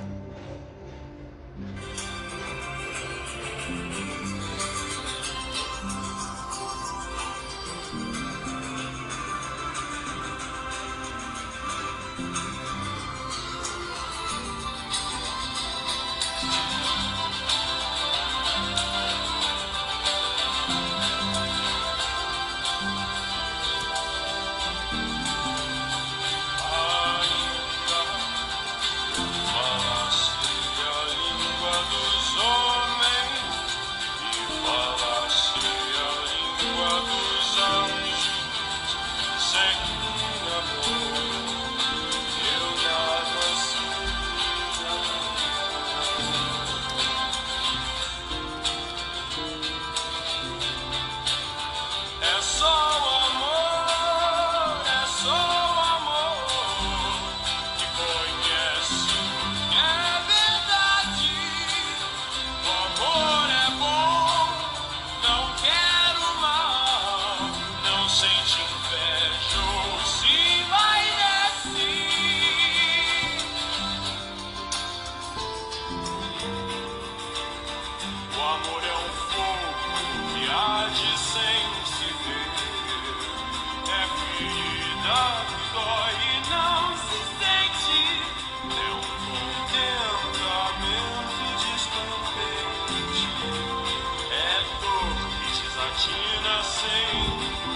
renascer. 96.25 97.74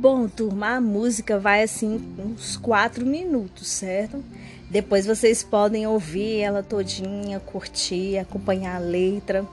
Bom, 0.00 0.28
turma, 0.28 0.76
a 0.76 0.80
música 0.80 1.40
vai 1.40 1.64
assim 1.64 2.00
uns 2.20 2.56
quatro 2.56 3.04
minutos, 3.04 3.66
certo? 3.66 4.22
Depois 4.70 5.04
vocês 5.04 5.42
podem 5.42 5.88
ouvir 5.88 6.38
ela 6.38 6.62
todinha, 6.62 7.40
curtir, 7.40 8.16
acompanhar 8.16 8.76
a 8.76 8.78
letra, 8.78 9.44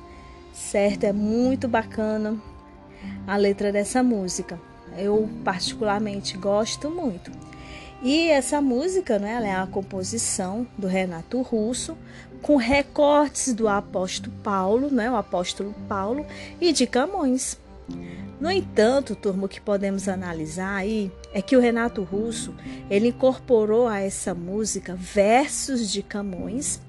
certo? 0.53 1.05
É 1.05 1.11
muito 1.11 1.67
bacana 1.67 2.39
a 3.25 3.35
letra 3.35 3.71
dessa 3.71 4.03
música. 4.03 4.59
Eu 4.95 5.27
particularmente 5.43 6.37
gosto 6.37 6.91
muito. 6.91 7.31
E 8.03 8.27
essa 8.27 8.61
música, 8.61 9.17
né, 9.17 9.33
ela 9.33 9.47
é 9.47 9.55
a 9.55 9.65
composição 9.65 10.67
do 10.77 10.85
Renato 10.85 11.41
Russo, 11.41 11.97
com 12.43 12.55
recortes 12.55 13.51
do 13.51 13.67
apóstolo 13.67 14.31
Paulo, 14.43 14.91
né, 14.91 15.09
o 15.09 15.15
apóstolo 15.15 15.73
Paulo, 15.89 16.23
e 16.61 16.71
de 16.71 16.85
Camões. 16.85 17.57
No 18.39 18.51
entanto, 18.51 19.15
turma, 19.15 19.45
o 19.45 19.49
que 19.49 19.61
podemos 19.61 20.09
analisar 20.09 20.75
aí 20.75 21.11
é 21.33 21.41
que 21.41 21.55
o 21.55 21.59
Renato 21.59 22.03
Russo, 22.03 22.53
ele 22.89 23.09
incorporou 23.09 23.87
a 23.87 23.99
essa 23.99 24.33
música 24.33 24.95
versos 24.95 25.89
de 25.89 26.03
Camões, 26.03 26.81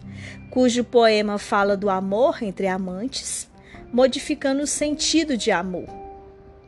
cujo 0.51 0.83
poema 0.83 1.39
fala 1.39 1.77
do 1.77 1.89
amor 1.89 2.43
entre 2.43 2.67
amantes, 2.67 3.49
modificando 3.93 4.63
o 4.63 4.67
sentido 4.67 5.37
de 5.37 5.51
amor. 5.51 5.87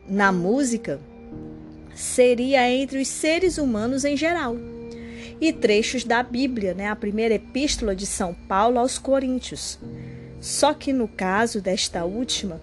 Na 0.08 0.30
música, 0.30 1.00
seria 1.94 2.70
entre 2.70 3.00
os 3.00 3.08
seres 3.08 3.58
humanos 3.58 4.04
em 4.04 4.16
geral. 4.16 4.56
E 5.40 5.52
trechos 5.52 6.04
da 6.04 6.23
Bíblia, 6.23 6.75
né, 6.75 6.88
a 6.88 6.97
primeira 6.97 7.35
epístola 7.35 7.94
de 7.94 8.06
São 8.06 8.32
Paulo 8.32 8.78
aos 8.78 8.99
Coríntios. 8.99 9.78
Só 10.40 10.73
que 10.73 10.92
no 10.92 11.08
caso 11.08 11.61
desta 11.61 12.04
última, 12.04 12.61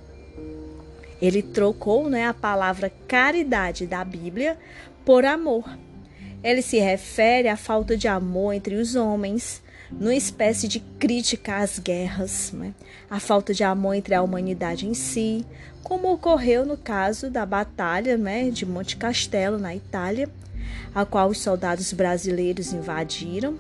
ele 1.22 1.42
trocou 1.42 2.10
né, 2.10 2.28
a 2.28 2.34
palavra 2.34 2.92
caridade 3.08 3.86
da 3.86 4.04
Bíblia 4.04 4.58
por 5.06 5.26
amor. 5.26 5.78
Ele 6.44 6.62
se 6.62 6.78
refere 6.80 7.48
à 7.48 7.58
falta 7.58 7.98
de 7.98 8.08
amor 8.08 8.54
entre 8.54 8.76
os 8.76 8.96
homens, 8.96 9.64
numa 9.92 10.16
espécie 10.16 10.68
de 10.68 10.80
crítica 10.80 11.58
às 11.58 11.80
guerras, 11.80 12.52
né? 12.52 12.74
a 13.10 13.20
falta 13.20 13.54
de 13.54 13.64
amor 13.64 13.96
entre 13.96 14.14
a 14.14 14.22
humanidade 14.22 14.88
em 14.88 14.94
si, 14.94 15.46
como 15.84 16.12
ocorreu 16.12 16.66
no 16.66 16.76
caso 16.76 17.30
da 17.30 17.46
Batalha 17.46 18.18
né, 18.18 18.50
de 18.50 18.66
Monte 18.66 18.98
Castelo, 18.98 19.58
na 19.58 19.76
Itália, 19.76 20.30
a 20.94 21.06
qual 21.06 21.30
os 21.30 21.40
soldados 21.40 21.94
brasileiros 21.94 22.74
invadiram 22.74 23.60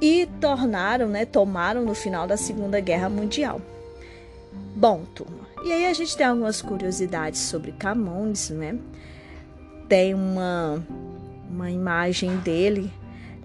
e 0.00 0.28
tornaram, 0.40 1.08
né, 1.08 1.24
tomaram 1.24 1.84
no 1.84 1.94
final 1.94 2.26
da 2.26 2.36
Segunda 2.36 2.78
Guerra 2.80 3.08
Mundial. 3.08 3.60
Bom, 4.76 5.04
turma, 5.14 5.53
e 5.64 5.72
aí 5.72 5.86
a 5.86 5.92
gente 5.92 6.16
tem 6.16 6.26
algumas 6.26 6.60
curiosidades 6.60 7.40
sobre 7.40 7.72
Camões, 7.72 8.50
né? 8.50 8.78
Tem 9.88 10.14
uma, 10.14 10.84
uma 11.50 11.70
imagem 11.70 12.36
dele 12.38 12.92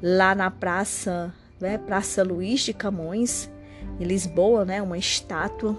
lá 0.01 0.33
na 0.35 0.49
praça 0.51 1.33
né, 1.59 1.77
Praça 1.77 2.23
Luiz 2.23 2.61
de 2.61 2.73
Camões, 2.73 3.49
em 3.99 4.03
Lisboa, 4.03 4.63
né, 4.63 4.81
uma 4.81 4.97
estátua. 4.97 5.77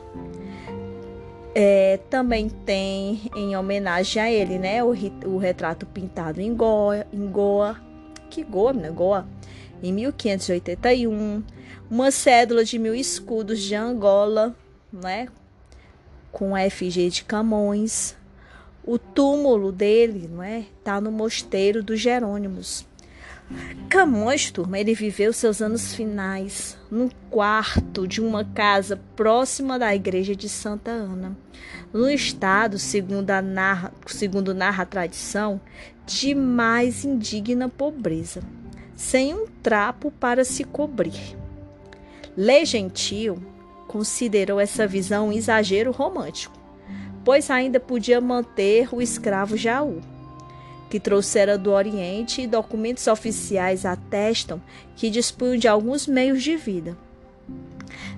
É, 1.55 1.98
também 2.09 2.48
tem 2.48 3.22
em 3.35 3.57
homenagem 3.57 4.22
a 4.22 4.31
ele, 4.31 4.59
né, 4.59 4.85
o, 4.85 4.94
o 5.26 5.38
retrato 5.38 5.87
pintado 5.87 6.40
em 6.40 6.55
Goa, 6.55 7.07
em 7.12 7.26
Goa, 7.26 7.76
que 8.29 8.44
Goa, 8.44 8.72
né, 8.72 8.90
Goa, 8.90 9.26
em 9.83 9.92
1581, 9.92 11.42
uma 11.90 12.11
cédula 12.11 12.64
de 12.64 12.79
mil 12.79 12.94
escudos 12.94 13.61
de 13.61 13.74
Angola, 13.74 14.55
né, 14.92 15.29
com 16.33 16.55
a 16.55 16.66
efígie 16.66 17.11
de 17.11 17.25
Camões. 17.25 18.16
O 18.85 18.99
túmulo 18.99 19.71
dele, 19.71 20.29
não 20.31 20.43
é, 20.43 20.64
tá 20.83 21.01
no 21.01 21.12
mosteiro 21.12 21.83
dos 21.83 22.01
Jerônimos. 22.01 22.87
Camões, 23.88 24.51
turma, 24.53 24.79
ele 24.79 24.95
viveu 24.95 25.33
seus 25.33 25.61
anos 25.61 25.93
finais 25.93 26.79
no 26.88 27.11
quarto 27.29 28.07
de 28.07 28.21
uma 28.21 28.45
casa 28.45 29.01
próxima 29.16 29.77
da 29.77 29.95
igreja 29.95 30.37
de 30.37 30.49
Santa 30.49 30.93
Ana, 30.93 31.37
no 31.93 32.09
estado, 32.09 32.79
segundo, 32.79 33.29
a 33.31 33.43
narra, 33.43 33.93
segundo 34.07 34.55
narra 34.55 34.85
a 34.85 34.87
tradição, 34.87 35.61
de 36.07 36.33
mais 36.35 37.05
indigna 37.05 37.69
pobreza, 37.69 38.40
sem 38.95 39.35
um 39.35 39.47
trapo 39.61 40.12
para 40.12 40.45
se 40.45 40.62
cobrir. 40.62 41.37
Lê 42.37 42.64
Gentil 42.64 43.43
considerou 43.90 44.61
essa 44.61 44.87
visão 44.87 45.31
um 45.31 45.33
exagero 45.33 45.90
romântico, 45.90 46.57
pois 47.24 47.50
ainda 47.50 47.81
podia 47.81 48.20
manter 48.20 48.88
o 48.94 49.03
escravo 49.03 49.57
Jaú 49.57 50.00
que 50.88 51.00
trouxera 51.00 51.57
do 51.57 51.70
Oriente 51.70 52.42
e 52.42 52.46
documentos 52.48 53.07
oficiais 53.07 53.85
atestam 53.85 54.61
que 54.96 55.11
dispunham 55.11 55.57
de 55.57 55.68
alguns 55.68 56.07
meios 56.07 56.42
de 56.42 56.57
vida. 56.57 56.96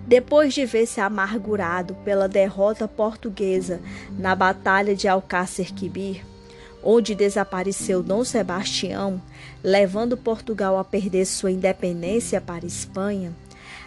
Depois 0.06 0.54
de 0.54 0.64
ver-se 0.64 1.00
amargurado 1.00 1.94
pela 1.96 2.26
derrota 2.26 2.88
portuguesa 2.88 3.80
na 4.18 4.34
Batalha 4.34 4.96
de 4.96 5.06
Alcácer 5.06 5.72
Quibir, 5.72 6.24
onde 6.82 7.14
desapareceu 7.14 8.02
Dom 8.02 8.24
Sebastião, 8.24 9.20
levando 9.62 10.16
Portugal 10.16 10.78
a 10.78 10.84
perder 10.84 11.26
sua 11.26 11.50
independência 11.50 12.40
para 12.40 12.64
a 12.64 12.68
Espanha, 12.68 13.32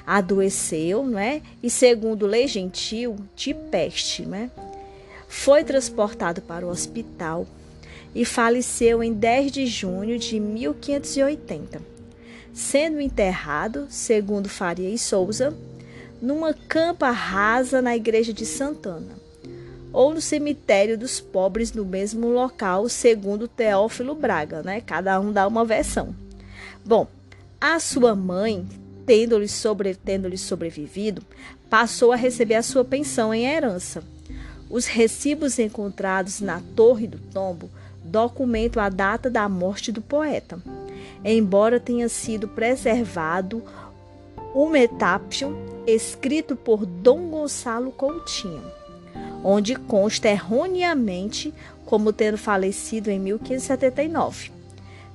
adoeceu, 0.05 1.03
não 1.03 1.19
é? 1.19 1.41
E 1.63 1.69
segundo 1.69 2.25
lei 2.25 2.47
gentil, 2.47 3.15
de 3.35 3.53
peste, 3.53 4.25
né? 4.25 4.51
Foi 5.27 5.63
transportado 5.63 6.41
para 6.41 6.65
o 6.65 6.69
hospital 6.69 7.47
e 8.13 8.23
faleceu 8.23 9.03
em 9.03 9.13
10 9.13 9.51
de 9.51 9.65
junho 9.65 10.17
de 10.17 10.39
1580, 10.39 11.81
sendo 12.53 13.01
enterrado, 13.01 13.87
segundo 13.89 14.47
Faria 14.47 14.89
e 14.89 14.97
Souza, 14.97 15.53
numa 16.21 16.53
campa 16.53 17.11
rasa 17.11 17.81
na 17.81 17.95
igreja 17.95 18.31
de 18.31 18.45
Santana, 18.45 19.13
ou 19.91 20.13
no 20.13 20.21
cemitério 20.21 20.97
dos 20.97 21.19
pobres 21.19 21.73
no 21.73 21.83
mesmo 21.83 22.29
local, 22.29 22.87
segundo 22.87 23.47
Teófilo 23.47 24.15
Braga, 24.15 24.61
né? 24.63 24.81
Cada 24.81 25.19
um 25.19 25.31
dá 25.31 25.45
uma 25.47 25.65
versão. 25.65 26.15
Bom, 26.85 27.07
a 27.59 27.79
sua 27.79 28.15
mãe, 28.15 28.65
tendo-lhe 29.05 29.47
sobre, 29.47 29.95
tendo 29.95 30.35
sobrevivido, 30.37 31.21
passou 31.69 32.11
a 32.11 32.15
receber 32.15 32.55
a 32.55 32.63
sua 32.63 32.83
pensão 32.83 33.33
em 33.33 33.45
herança. 33.45 34.03
Os 34.69 34.85
recibos 34.85 35.59
encontrados 35.59 36.41
na 36.41 36.61
Torre 36.75 37.07
do 37.07 37.19
Tombo 37.19 37.69
documentam 38.03 38.81
a 38.81 38.89
data 38.89 39.29
da 39.29 39.47
morte 39.47 39.91
do 39.91 40.01
poeta, 40.01 40.59
embora 41.23 41.79
tenha 41.79 42.09
sido 42.09 42.47
preservado 42.47 43.63
o 44.53 44.69
metápio 44.69 45.55
escrito 45.85 46.55
por 46.55 46.85
Dom 46.85 47.29
Gonçalo 47.29 47.91
Coutinho, 47.91 48.63
onde 49.43 49.75
consta 49.75 50.29
erroneamente 50.29 51.53
como 51.85 52.11
tendo 52.11 52.37
falecido 52.37 53.11
em 53.11 53.19
1579. 53.19 54.54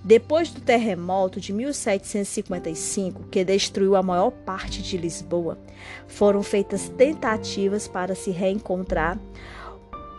Depois 0.03 0.51
do 0.51 0.61
terremoto 0.61 1.39
de 1.39 1.53
1755, 1.53 3.25
que 3.25 3.45
destruiu 3.45 3.95
a 3.95 4.03
maior 4.03 4.31
parte 4.31 4.83
de 4.83 4.97
Lisboa, 4.97 5.59
foram 6.09 6.43
feitas 6.43 6.89
tentativas 6.89 7.87
para 7.87 8.15
se 8.15 8.31
reencontrar 8.31 9.19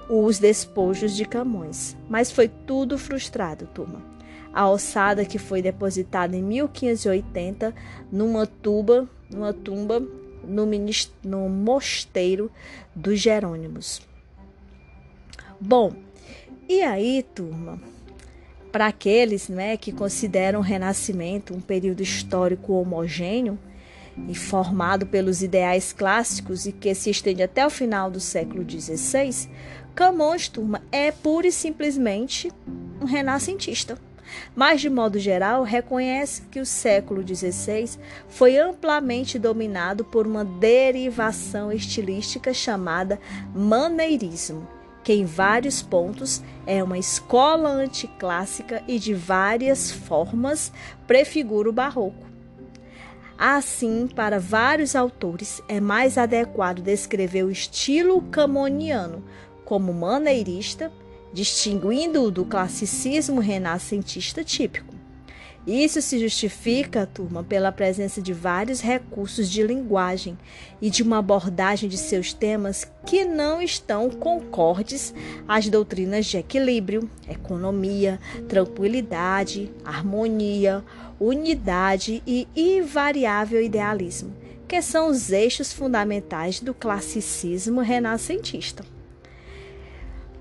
os 0.08 0.38
despojos 0.38 1.16
de 1.16 1.26
Camões, 1.26 1.96
mas 2.10 2.32
foi 2.32 2.48
tudo 2.48 2.98
frustrado, 2.98 3.66
turma. 3.68 4.02
A 4.54 4.70
ossada 4.70 5.26
que 5.26 5.40
foi 5.40 5.62
depositada 5.62 6.36
em 6.36 6.44
1580 6.44 7.74
numa 8.12 8.46
tuba, 8.46 9.08
numa 9.30 9.54
tumba 9.54 10.00
no, 10.44 10.68
no 11.24 11.50
mosteiro 11.50 12.52
dos 12.94 13.20
Jerônimos. 13.20 14.02
Bom, 15.60 15.94
e 16.68 16.82
aí, 16.82 17.24
turma, 17.34 17.80
para 18.72 18.88
aqueles 18.88 19.50
né, 19.50 19.78
que 19.78 19.92
consideram 19.92 20.60
o 20.60 20.64
Renascimento 20.64 21.54
um 21.54 21.62
período 21.62 22.02
histórico 22.02 22.74
homogêneo 22.74 23.58
e 24.28 24.36
formado 24.36 25.06
pelos 25.06 25.42
ideais 25.42 25.94
clássicos 25.94 26.66
e 26.66 26.72
que 26.72 26.94
se 26.94 27.10
estende 27.10 27.44
até 27.44 27.66
o 27.66 27.70
final 27.70 28.12
do 28.12 28.20
século 28.20 28.66
XVI, 28.70 29.50
Camões, 29.94 30.48
turma, 30.48 30.82
é 30.92 31.12
pura 31.12 31.48
e 31.48 31.52
simplesmente 31.52 32.52
um 33.02 33.06
renascentista. 33.06 33.98
Mas, 34.56 34.80
de 34.80 34.90
modo 34.90 35.20
geral, 35.20 35.64
reconhece 35.64 36.44
que 36.44 36.60
o 36.60 36.66
século 36.66 37.22
XVI 37.22 38.00
foi 38.30 38.58
amplamente 38.58 39.38
dominado 39.38 40.06
por 40.06 40.26
uma 40.26 40.46
derivação 40.46 41.72
estilística 41.72 42.54
chamada 42.54 43.20
maneirismo, 43.54 44.66
que 45.04 45.14
em 45.14 45.26
vários 45.26 45.82
pontos 45.82 46.42
é 46.66 46.84
uma 46.84 46.98
escola 46.98 47.70
anticlássica 47.70 48.84
e 48.88 49.00
de 49.00 49.14
várias 49.14 49.92
formas 49.92 50.72
prefigura 51.08 51.70
o 51.70 51.74
barroco. 51.74 52.32
Assim, 53.38 54.08
para 54.08 54.40
vários 54.40 54.96
autores, 54.96 55.64
é 55.68 55.80
mais 55.80 56.18
adequado 56.18 56.82
descrever 56.82 57.44
o 57.44 57.50
estilo 57.50 58.22
camoniano 58.24 59.24
como 59.66 59.92
maneirista, 59.92 60.92
distinguindo-o 61.34 62.30
do 62.30 62.46
classicismo 62.46 63.40
renascentista 63.40 64.44
típico. 64.44 65.01
Isso 65.66 66.02
se 66.02 66.18
justifica, 66.18 67.06
turma, 67.06 67.44
pela 67.44 67.72
presença 67.72 68.20
de 68.20 68.34
vários 68.34 68.82
recursos 68.82 69.48
de 69.48 69.62
linguagem 69.62 70.36
e 70.82 70.90
de 70.90 71.04
uma 71.04 71.20
abordagem 71.20 71.88
de 71.88 72.00
seus 72.00 72.34
temas 72.34 72.92
que 73.06 73.24
não 73.26 73.62
estão 73.62 74.10
concordes 74.10 75.14
às 75.48 75.70
doutrinas 75.70 76.26
de 76.26 76.38
equilíbrio, 76.38 77.08
economia, 77.30 78.20
tranquilidade, 78.48 79.72
harmonia, 79.86 80.84
unidade 81.20 82.24
e 82.26 82.48
invariável 82.56 83.62
idealismo, 83.62 84.36
que 84.68 84.82
são 84.82 85.10
os 85.10 85.32
eixos 85.32 85.72
fundamentais 85.72 86.60
do 86.60 86.74
classicismo 86.74 87.82
renascentista. 87.82 88.84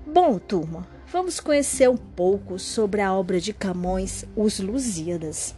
Bom, 0.03 0.39
turma, 0.39 0.87
vamos 1.11 1.41
conhecer 1.41 1.89
um 1.89 1.97
pouco 1.97 2.57
sobre 2.57 3.01
a 3.01 3.13
obra 3.13 3.39
de 3.39 3.51
Camões, 3.51 4.23
Os 4.33 4.59
Lusíadas. 4.59 5.53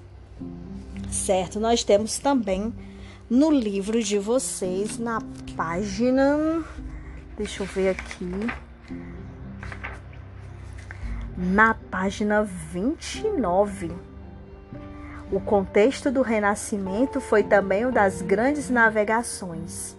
Certo, 1.12 1.60
nós 1.60 1.84
temos 1.84 2.18
também 2.18 2.74
no 3.30 3.52
livro 3.52 4.02
de 4.02 4.18
vocês, 4.18 4.98
na 4.98 5.22
página. 5.56 6.64
Deixa 7.38 7.62
eu 7.62 7.68
ver 7.68 7.90
aqui. 7.90 8.32
Na 11.38 11.76
página 11.76 12.44
29. 12.44 13.92
O 15.32 15.40
contexto 15.40 16.12
do 16.12 16.24
Renascimento 16.24 17.22
foi 17.22 17.44
também 17.44 17.86
o 17.86 17.92
das 17.92 18.24
grandes 18.24 18.72
navegações. 18.72 19.96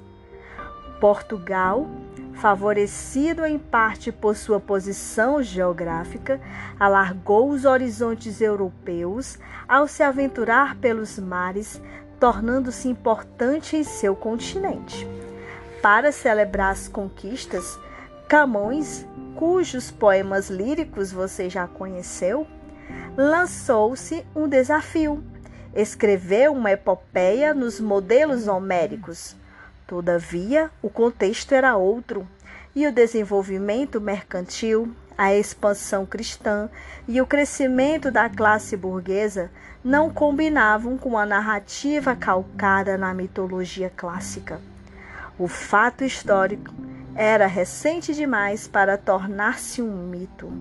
Portugal 1.01 1.89
favorecido 2.35 3.45
em 3.45 3.59
parte 3.59 4.11
por 4.11 4.37
sua 4.37 4.61
posição 4.61 5.43
geográfica, 5.43 6.41
alargou 6.79 7.51
os 7.51 7.65
horizontes 7.65 8.41
europeus 8.41 9.39
ao 9.69 9.87
se 9.87 10.03
aventurar 10.03 10.77
pelos 10.77 11.19
mares, 11.19 11.81
tornando-se 12.19 12.89
importante 12.89 13.77
em 13.77 13.85
seu 13.85 14.15
continente. 14.15 15.07
Para 15.81 16.13
celebrar 16.13 16.73
as 16.73 16.89
conquistas, 16.89 17.79
Camões, 18.29 19.07
cujos 19.37 19.91
poemas 19.91 20.49
líricos 20.49 21.13
você 21.13 21.51
já 21.51 21.69
conheceu, 21.69 22.47
lançou-se 23.17 24.25
um 24.35 24.49
desafio. 24.49 25.23
Escreveu 25.75 26.53
uma 26.53 26.73
epopeia 26.73 27.53
nos 27.53 27.79
modelos 27.81 28.49
homéricos 28.49 29.37
Todavia, 29.95 30.73
o 30.83 30.91
contexto 30.91 31.53
era 31.53 31.77
outro, 31.77 32.27
e 32.75 32.85
o 32.85 32.91
desenvolvimento 32.91 34.01
mercantil, 34.01 34.93
a 35.17 35.33
expansão 35.33 36.05
cristã 36.05 36.69
e 37.07 37.21
o 37.21 37.27
crescimento 37.27 38.11
da 38.11 38.29
classe 38.29 38.77
burguesa 38.77 39.53
não 39.85 40.11
combinavam 40.11 40.99
com 40.99 41.17
a 41.17 41.25
narrativa 41.25 42.17
calcada 42.17 42.99
na 42.99 43.15
mitologia 43.15 43.89
clássica. 43.89 44.61
O 45.39 45.47
fato 45.47 46.03
histórico 46.03 46.75
era 47.15 47.47
recente 47.47 48.13
demais 48.13 48.67
para 48.67 48.99
tornar-se 48.99 49.81
um 49.81 50.09
mito, 50.09 50.53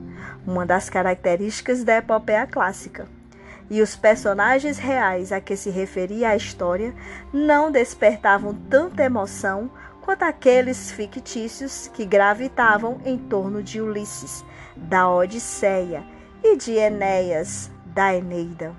uma 0.45 0.63
das 0.63 0.91
características 0.91 1.83
da 1.83 1.97
epopeia 1.97 2.45
clássica 2.45 3.07
e 3.69 3.81
os 3.81 3.95
personagens 3.95 4.77
reais 4.77 5.31
a 5.31 5.39
que 5.39 5.55
se 5.55 5.69
referia 5.69 6.29
a 6.29 6.35
história 6.35 6.93
não 7.31 7.71
despertavam 7.71 8.53
tanta 8.69 9.03
emoção 9.03 9.71
quanto 10.01 10.23
aqueles 10.23 10.91
fictícios 10.91 11.87
que 11.93 12.05
gravitavam 12.05 12.99
em 13.05 13.17
torno 13.17 13.63
de 13.63 13.81
Ulisses, 13.81 14.43
da 14.75 15.09
Odisseia, 15.09 16.03
e 16.43 16.57
de 16.57 16.73
Enéas, 16.73 17.71
da 17.85 18.13
Eneida. 18.13 18.75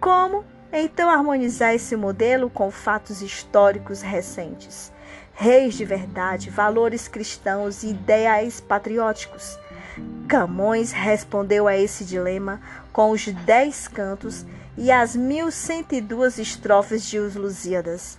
Como 0.00 0.44
então 0.72 1.10
harmonizar 1.10 1.74
esse 1.74 1.96
modelo 1.96 2.48
com 2.48 2.70
fatos 2.70 3.20
históricos 3.20 4.00
recentes? 4.00 4.92
Reis 5.34 5.74
de 5.74 5.84
verdade, 5.84 6.50
valores 6.50 7.08
cristãos 7.08 7.82
e 7.82 7.88
ideais 7.88 8.60
patrióticos 8.60 9.58
Camões 10.26 10.92
respondeu 10.92 11.66
a 11.66 11.76
esse 11.76 12.04
dilema 12.04 12.60
com 12.92 13.10
os 13.10 13.26
dez 13.26 13.88
cantos 13.88 14.46
e 14.76 14.90
as 14.90 15.16
mil 15.16 15.50
cento 15.50 15.94
e 15.94 16.00
duas 16.00 16.38
estrofes 16.38 17.04
de 17.04 17.18
Os 17.18 17.34
Lusíadas. 17.34 18.18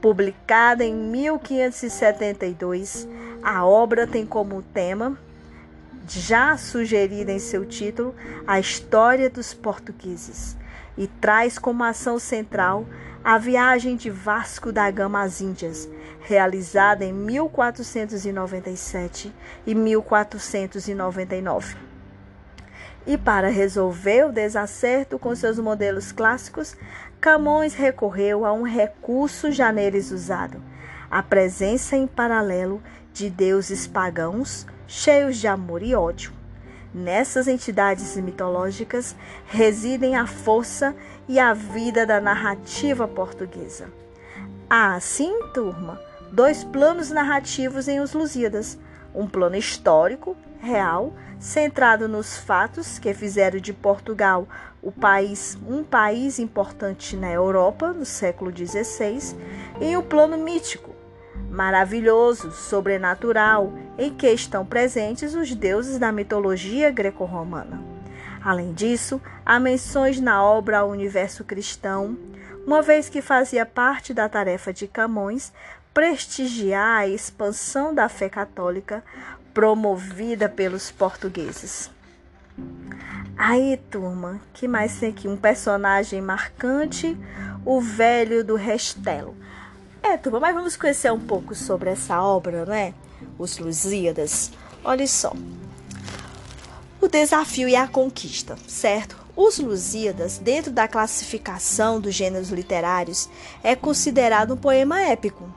Publicada 0.00 0.84
em 0.84 0.94
1572, 0.94 3.08
a 3.42 3.64
obra 3.64 4.06
tem 4.06 4.26
como 4.26 4.62
tema, 4.62 5.18
já 6.08 6.56
sugerida 6.56 7.32
em 7.32 7.38
seu 7.38 7.64
título, 7.64 8.14
a 8.46 8.60
história 8.60 9.30
dos 9.30 9.54
portugueses 9.54 10.56
e 10.96 11.06
traz 11.06 11.58
como 11.58 11.84
ação 11.84 12.18
central 12.18 12.86
a 13.24 13.38
viagem 13.38 13.96
de 13.96 14.08
Vasco 14.08 14.70
da 14.70 14.88
Gama 14.90 15.22
às 15.22 15.40
Índias, 15.40 15.88
realizada 16.26 17.04
em 17.04 17.12
1497 17.12 19.32
e 19.64 19.74
1499. 19.74 21.76
E 23.06 23.16
para 23.16 23.48
resolver 23.48 24.26
o 24.26 24.32
desacerto 24.32 25.20
com 25.20 25.36
seus 25.36 25.60
modelos 25.60 26.10
clássicos, 26.10 26.76
Camões 27.20 27.74
recorreu 27.74 28.44
a 28.44 28.52
um 28.52 28.64
recurso 28.64 29.52
já 29.52 29.70
neles 29.70 30.10
usado: 30.10 30.60
a 31.08 31.22
presença 31.22 31.96
em 31.96 32.08
paralelo 32.08 32.82
de 33.12 33.30
deuses 33.30 33.86
pagãos 33.86 34.66
cheios 34.88 35.36
de 35.36 35.46
amor 35.46 35.80
e 35.82 35.94
ódio. 35.94 36.32
Nessas 36.92 37.46
entidades 37.46 38.16
mitológicas 38.16 39.14
residem 39.46 40.16
a 40.16 40.26
força 40.26 40.92
e 41.28 41.38
a 41.38 41.54
vida 41.54 42.04
da 42.04 42.20
narrativa 42.20 43.06
portuguesa. 43.06 43.86
Assim, 44.68 45.32
turma, 45.54 46.00
dois 46.32 46.64
planos 46.64 47.10
narrativos 47.10 47.88
em 47.88 48.00
Os 48.00 48.12
Lusíadas: 48.12 48.78
um 49.14 49.26
plano 49.26 49.56
histórico, 49.56 50.36
real, 50.60 51.12
centrado 51.38 52.08
nos 52.08 52.36
fatos 52.36 52.98
que 52.98 53.12
fizeram 53.12 53.58
de 53.58 53.72
Portugal 53.72 54.48
país 55.00 55.58
um 55.68 55.82
país 55.82 56.38
importante 56.38 57.16
na 57.16 57.30
Europa 57.30 57.92
no 57.92 58.04
século 58.04 58.52
XVI, 58.54 59.36
e 59.80 59.96
um 59.96 60.02
plano 60.02 60.38
mítico, 60.38 60.94
maravilhoso, 61.50 62.50
sobrenatural, 62.50 63.72
em 63.98 64.12
que 64.12 64.30
estão 64.30 64.64
presentes 64.64 65.34
os 65.34 65.54
deuses 65.54 65.98
da 65.98 66.12
mitologia 66.12 66.90
greco-romana. 66.90 67.82
Além 68.42 68.72
disso, 68.72 69.20
há 69.44 69.58
menções 69.58 70.20
na 70.20 70.42
obra 70.42 70.78
ao 70.78 70.90
universo 70.90 71.42
cristão, 71.42 72.16
uma 72.64 72.82
vez 72.82 73.08
que 73.08 73.22
fazia 73.22 73.64
parte 73.64 74.12
da 74.12 74.28
tarefa 74.28 74.72
de 74.72 74.86
Camões 74.86 75.52
prestigiar 75.96 76.98
a 76.98 77.08
expansão 77.08 77.94
da 77.94 78.06
fé 78.06 78.28
católica 78.28 79.02
promovida 79.54 80.46
pelos 80.46 80.90
portugueses. 80.90 81.90
Aí, 83.34 83.80
turma, 83.90 84.38
que 84.52 84.68
mais 84.68 85.00
tem 85.00 85.08
aqui? 85.08 85.26
Um 85.26 85.38
personagem 85.38 86.20
marcante, 86.20 87.16
o 87.64 87.80
velho 87.80 88.44
do 88.44 88.56
Restelo. 88.56 89.34
É, 90.02 90.18
turma, 90.18 90.38
mas 90.38 90.54
vamos 90.54 90.76
conhecer 90.76 91.10
um 91.10 91.18
pouco 91.18 91.54
sobre 91.54 91.88
essa 91.88 92.22
obra, 92.22 92.66
né? 92.66 92.92
Os 93.38 93.56
Lusíadas. 93.56 94.52
Olha 94.84 95.06
só. 95.06 95.32
O 97.00 97.08
desafio 97.08 97.70
e 97.70 97.74
a 97.74 97.88
conquista, 97.88 98.54
certo? 98.68 99.16
Os 99.34 99.58
Lusíadas, 99.58 100.36
dentro 100.36 100.70
da 100.70 100.86
classificação 100.86 101.98
dos 101.98 102.14
gêneros 102.14 102.50
literários, 102.50 103.30
é 103.62 103.74
considerado 103.74 104.52
um 104.52 104.58
poema 104.58 105.00
épico, 105.00 105.50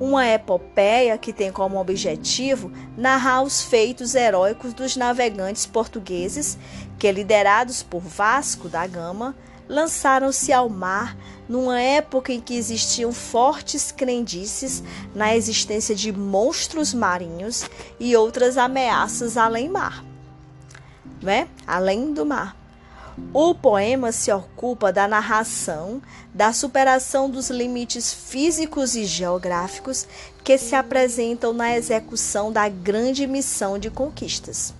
uma 0.00 0.26
epopeia 0.26 1.16
que 1.18 1.32
tem 1.32 1.52
como 1.52 1.80
objetivo 1.80 2.72
narrar 2.96 3.42
os 3.42 3.62
feitos 3.62 4.14
heróicos 4.14 4.72
dos 4.72 4.96
navegantes 4.96 5.66
portugueses 5.66 6.58
que, 6.98 7.10
liderados 7.10 7.82
por 7.82 8.00
Vasco 8.00 8.68
da 8.68 8.86
Gama, 8.86 9.34
lançaram-se 9.68 10.52
ao 10.52 10.68
mar 10.68 11.16
numa 11.48 11.80
época 11.80 12.32
em 12.32 12.40
que 12.40 12.54
existiam 12.54 13.12
fortes 13.12 13.90
crendices 13.90 14.82
na 15.14 15.36
existência 15.36 15.94
de 15.94 16.12
monstros 16.12 16.94
marinhos 16.94 17.68
e 17.98 18.16
outras 18.16 18.56
ameaças 18.56 19.36
além 19.36 19.68
mar, 19.68 20.04
né? 21.22 21.48
Além 21.66 22.12
do 22.12 22.24
mar. 22.24 22.61
O 23.34 23.54
poema 23.54 24.10
se 24.10 24.32
ocupa 24.32 24.92
da 24.92 25.06
narração, 25.06 26.00
da 26.32 26.52
superação 26.52 27.28
dos 27.28 27.50
limites 27.50 28.12
físicos 28.12 28.94
e 28.96 29.04
geográficos 29.04 30.06
que 30.42 30.56
se 30.56 30.74
apresentam 30.74 31.52
na 31.52 31.76
execução 31.76 32.50
da 32.50 32.68
grande 32.68 33.26
missão 33.26 33.78
de 33.78 33.90
conquistas. 33.90 34.74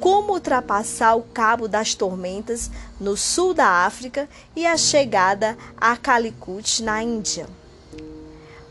como 0.00 0.34
ultrapassar 0.34 1.16
o 1.16 1.22
Cabo 1.22 1.66
das 1.66 1.92
Tormentas 1.92 2.70
no 3.00 3.16
sul 3.16 3.52
da 3.52 3.84
África 3.84 4.28
e 4.54 4.64
a 4.64 4.76
chegada 4.76 5.58
a 5.76 5.96
Calicut 5.96 6.84
na 6.84 7.02
Índia. 7.02 7.48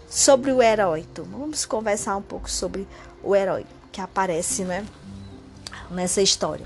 Sobre 0.10 0.54
o 0.54 0.62
herói, 0.62 1.06
vamos 1.18 1.66
conversar 1.66 2.16
um 2.16 2.22
pouco 2.22 2.50
sobre 2.50 2.88
o 3.22 3.36
herói 3.36 3.66
que 3.92 4.00
aparece 4.00 4.64
né, 4.64 4.86
nessa 5.92 6.22
história. 6.22 6.66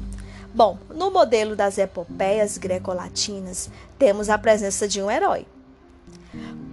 Bom, 0.54 0.78
no 0.94 1.10
modelo 1.10 1.56
das 1.56 1.78
epopeias 1.78 2.58
greco-latinas, 2.58 3.70
temos 3.98 4.30
a 4.30 4.38
presença 4.38 4.86
de 4.86 5.02
um 5.02 5.10
herói, 5.10 5.46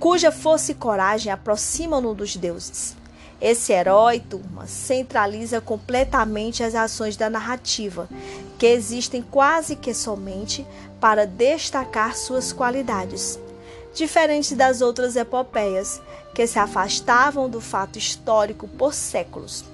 cuja 0.00 0.32
força 0.32 0.72
e 0.72 0.74
coragem 0.74 1.30
aproximam-no 1.30 2.12
dos 2.12 2.34
deuses. 2.34 2.96
Esse 3.40 3.72
herói, 3.72 4.18
turma, 4.18 4.66
centraliza 4.66 5.60
completamente 5.60 6.64
as 6.64 6.74
ações 6.74 7.16
da 7.16 7.30
narrativa, 7.30 8.08
que 8.58 8.66
existem 8.66 9.22
quase 9.22 9.76
que 9.76 9.94
somente 9.94 10.66
para 11.00 11.24
destacar 11.24 12.16
suas 12.16 12.52
qualidades. 12.52 13.38
Diferente 13.94 14.56
das 14.56 14.80
outras 14.80 15.14
epopeias, 15.14 16.02
que 16.34 16.48
se 16.48 16.58
afastavam 16.58 17.48
do 17.48 17.60
fato 17.60 17.96
histórico 17.96 18.66
por 18.66 18.92
séculos. 18.92 19.64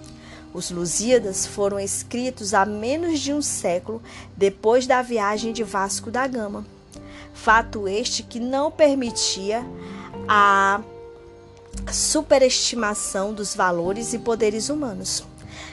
Os 0.55 0.71
Lusíadas 0.71 1.45
foram 1.45 1.81
escritos 1.81 2.55
há 2.55 2.65
menos 2.65 3.19
de 3.19 3.33
um 3.33 3.43
século 3.43 4.01
depois 4.37 4.87
da 4.87 5.03
viagem 5.03 5.53
de 5.53 5.65
Vasco 5.65 6.13
da 6.13 6.29
Gama. 6.29 6.65
Fato 7.35 7.89
este 7.89 8.23
que 8.23 8.39
não 8.39 8.71
permitia 8.71 9.67
a 10.29 10.81
superestimação 11.93 13.35
dos 13.35 13.53
valores 13.53 14.15
e 14.15 14.19
poderes 14.21 14.69
humanos. 14.69 15.25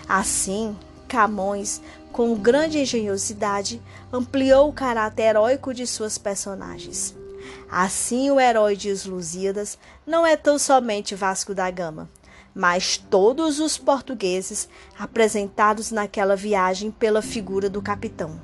Assim, 0.10 0.76
Camões, 1.08 1.80
com 2.12 2.34
grande 2.34 2.80
engenhosidade, 2.80 3.80
ampliou 4.12 4.68
o 4.68 4.74
caráter 4.74 5.30
heróico 5.30 5.76
de 5.76 5.86
suas 5.86 6.18
personagens. 6.18 7.16
Assim, 7.70 8.32
o 8.32 8.40
herói 8.40 8.76
de 8.76 8.90
Os 8.90 9.06
Lusíadas 9.06 9.78
não 10.08 10.26
é 10.26 10.36
tão 10.36 10.58
somente 10.58 11.14
Vasco 11.14 11.54
da 11.54 11.70
Gama, 11.70 12.10
mas 12.54 12.98
todos 12.98 13.60
os 13.60 13.78
portugueses 13.78 14.68
apresentados 14.98 15.92
naquela 15.92 16.36
viagem 16.36 16.92
pela 16.92 17.22
figura 17.22 17.70
do 17.70 17.82
capitão. 17.82 18.40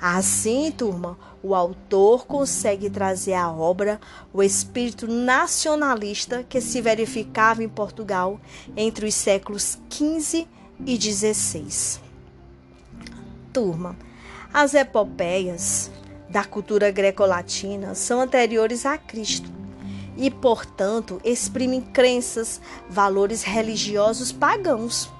Assim, 0.00 0.72
turma, 0.72 1.16
o 1.42 1.54
autor 1.54 2.26
consegue 2.26 2.90
trazer 2.90 3.34
à 3.34 3.48
obra 3.50 4.00
o 4.32 4.42
espírito 4.42 5.06
nacionalista 5.06 6.42
que 6.42 6.60
se 6.60 6.80
verificava 6.80 7.62
em 7.62 7.68
Portugal 7.68 8.40
entre 8.76 9.06
os 9.06 9.14
séculos 9.14 9.78
XV 9.88 10.48
e 10.84 11.00
XVI. 11.00 12.00
Turma, 13.52 13.96
as 14.52 14.74
epopeias 14.74 15.90
da 16.28 16.44
cultura 16.44 16.90
greco-latina 16.90 17.94
são 17.94 18.20
anteriores 18.20 18.84
a 18.84 18.98
Cristo 18.98 19.61
e, 20.16 20.30
portanto, 20.30 21.20
exprimem 21.24 21.80
crenças, 21.80 22.60
valores 22.88 23.42
religiosos 23.42 24.32
pagãos. 24.32 25.10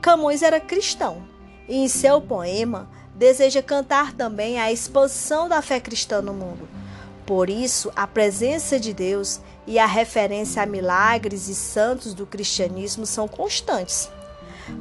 Camões 0.00 0.42
era 0.42 0.60
cristão 0.60 1.22
e, 1.68 1.76
em 1.76 1.88
seu 1.88 2.20
poema, 2.20 2.88
deseja 3.14 3.62
cantar 3.62 4.12
também 4.12 4.60
a 4.60 4.70
expansão 4.70 5.48
da 5.48 5.60
fé 5.60 5.80
cristã 5.80 6.22
no 6.22 6.32
mundo. 6.32 6.68
Por 7.26 7.50
isso, 7.50 7.92
a 7.94 8.06
presença 8.06 8.78
de 8.78 8.94
Deus 8.94 9.40
e 9.66 9.78
a 9.78 9.86
referência 9.86 10.62
a 10.62 10.66
milagres 10.66 11.48
e 11.48 11.54
santos 11.54 12.14
do 12.14 12.24
cristianismo 12.24 13.04
são 13.04 13.28
constantes. 13.28 14.08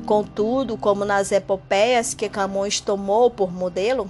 Contudo, 0.06 0.78
como 0.78 1.04
nas 1.04 1.32
epopeias 1.32 2.14
que 2.14 2.30
Camões 2.30 2.80
tomou 2.80 3.30
por 3.30 3.52
modelo, 3.52 4.10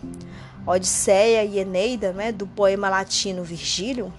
Odisseia 0.65 1.43
e 1.45 1.59
Eneida, 1.59 2.11
né, 2.11 2.31
do 2.31 2.45
poema 2.45 2.89
latino 2.89 3.43
Virgílio, 3.43 4.13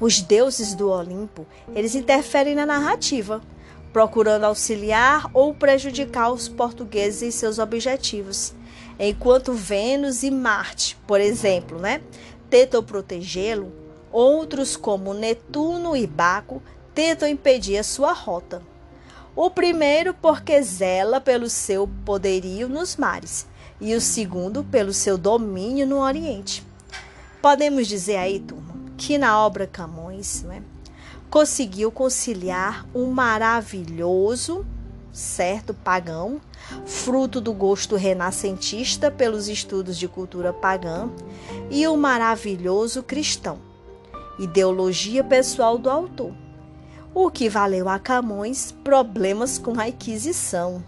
os 0.00 0.20
deuses 0.20 0.74
do 0.74 0.90
Olimpo, 0.90 1.46
eles 1.74 1.94
interferem 1.94 2.54
na 2.54 2.66
narrativa, 2.66 3.40
procurando 3.92 4.44
auxiliar 4.44 5.30
ou 5.32 5.54
prejudicar 5.54 6.32
os 6.32 6.48
portugueses 6.48 7.22
em 7.22 7.30
seus 7.30 7.58
objetivos. 7.58 8.54
Enquanto 8.98 9.52
Vênus 9.52 10.22
e 10.22 10.30
Marte, 10.30 10.96
por 11.06 11.20
exemplo, 11.20 11.78
né, 11.78 12.00
tentam 12.50 12.82
protegê-lo, 12.82 13.72
outros 14.10 14.76
como 14.76 15.14
Netuno 15.14 15.96
e 15.96 16.06
Baco 16.06 16.62
tentam 16.94 17.28
impedir 17.28 17.78
a 17.78 17.84
sua 17.84 18.12
rota. 18.12 18.62
O 19.36 19.50
primeiro 19.50 20.12
porque 20.14 20.60
zela 20.62 21.20
pelo 21.20 21.48
seu 21.48 21.88
poderio 22.04 22.68
nos 22.68 22.96
mares 22.96 23.46
e 23.80 23.94
o 23.94 24.00
segundo 24.00 24.64
pelo 24.64 24.92
seu 24.92 25.16
domínio 25.16 25.86
no 25.86 25.98
Oriente. 25.98 26.66
Podemos 27.40 27.86
dizer 27.86 28.16
aí, 28.16 28.40
turma, 28.40 28.67
que 28.98 29.16
na 29.16 29.38
obra 29.38 29.66
Camões, 29.66 30.42
né, 30.42 30.60
conseguiu 31.30 31.90
conciliar 31.90 32.84
um 32.92 33.06
maravilhoso, 33.12 34.66
certo, 35.12 35.72
pagão, 35.72 36.40
fruto 36.84 37.40
do 37.40 37.52
gosto 37.52 37.94
renascentista 37.94 39.10
pelos 39.10 39.48
estudos 39.48 39.96
de 39.96 40.08
cultura 40.08 40.52
pagã, 40.52 41.08
e 41.70 41.86
o 41.86 41.92
um 41.92 41.96
maravilhoso 41.96 43.02
cristão, 43.02 43.58
ideologia 44.38 45.22
pessoal 45.22 45.78
do 45.78 45.88
autor, 45.88 46.34
o 47.14 47.30
que 47.30 47.48
valeu 47.48 47.88
a 47.88 47.98
Camões 48.00 48.72
problemas 48.82 49.58
com 49.58 49.78
a 49.78 49.88
Inquisição 49.88 50.82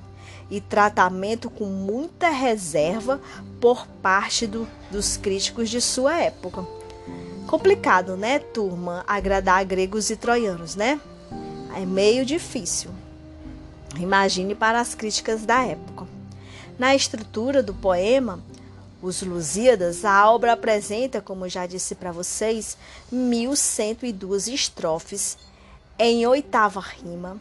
e 0.50 0.60
tratamento 0.60 1.48
com 1.48 1.66
muita 1.66 2.28
reserva 2.28 3.20
por 3.60 3.86
parte 4.02 4.48
do, 4.48 4.66
dos 4.90 5.16
críticos 5.16 5.70
de 5.70 5.80
sua 5.80 6.18
época. 6.18 6.79
Complicado, 7.50 8.16
né, 8.16 8.38
turma, 8.38 9.04
agradar 9.08 9.64
gregos 9.64 10.08
e 10.08 10.14
troianos, 10.14 10.76
né? 10.76 11.00
É 11.74 11.84
meio 11.84 12.24
difícil. 12.24 12.92
Imagine 13.98 14.54
para 14.54 14.80
as 14.80 14.94
críticas 14.94 15.44
da 15.44 15.60
época. 15.64 16.06
Na 16.78 16.94
estrutura 16.94 17.60
do 17.60 17.74
poema, 17.74 18.38
Os 19.02 19.20
Lusíadas, 19.22 20.04
a 20.04 20.30
obra 20.30 20.52
apresenta, 20.52 21.20
como 21.20 21.48
já 21.48 21.66
disse 21.66 21.96
para 21.96 22.12
vocês, 22.12 22.78
1102 23.10 24.46
estrofes 24.46 25.36
em 25.98 26.24
oitava 26.28 26.78
rima, 26.78 27.36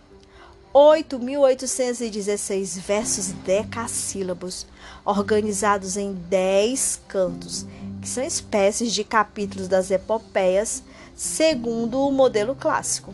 8.816 0.73 2.79
versos 2.79 3.27
decassílabos, 3.43 4.65
organizados 5.05 5.97
em 5.97 6.13
10 6.13 7.01
cantos 7.07 7.67
que 7.99 8.07
são 8.07 8.23
espécies 8.23 8.93
de 8.93 9.03
capítulos 9.03 9.67
das 9.67 9.91
epopeias, 9.91 10.83
segundo 11.15 11.99
o 11.99 12.11
modelo 12.11 12.55
clássico. 12.55 13.13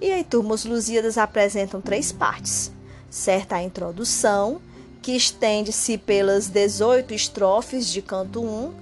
E 0.00 0.12
aí, 0.12 0.22
turmas 0.22 0.64
Lusíadas 0.64 1.18
apresentam 1.18 1.80
três 1.80 2.12
partes. 2.12 2.70
Certa 3.10 3.56
a 3.56 3.62
introdução, 3.62 4.60
que 5.02 5.12
estende-se 5.12 5.96
pelas 5.96 6.48
18 6.48 7.14
estrofes 7.14 7.88
de 7.88 8.02
canto 8.02 8.42
1 8.42 8.72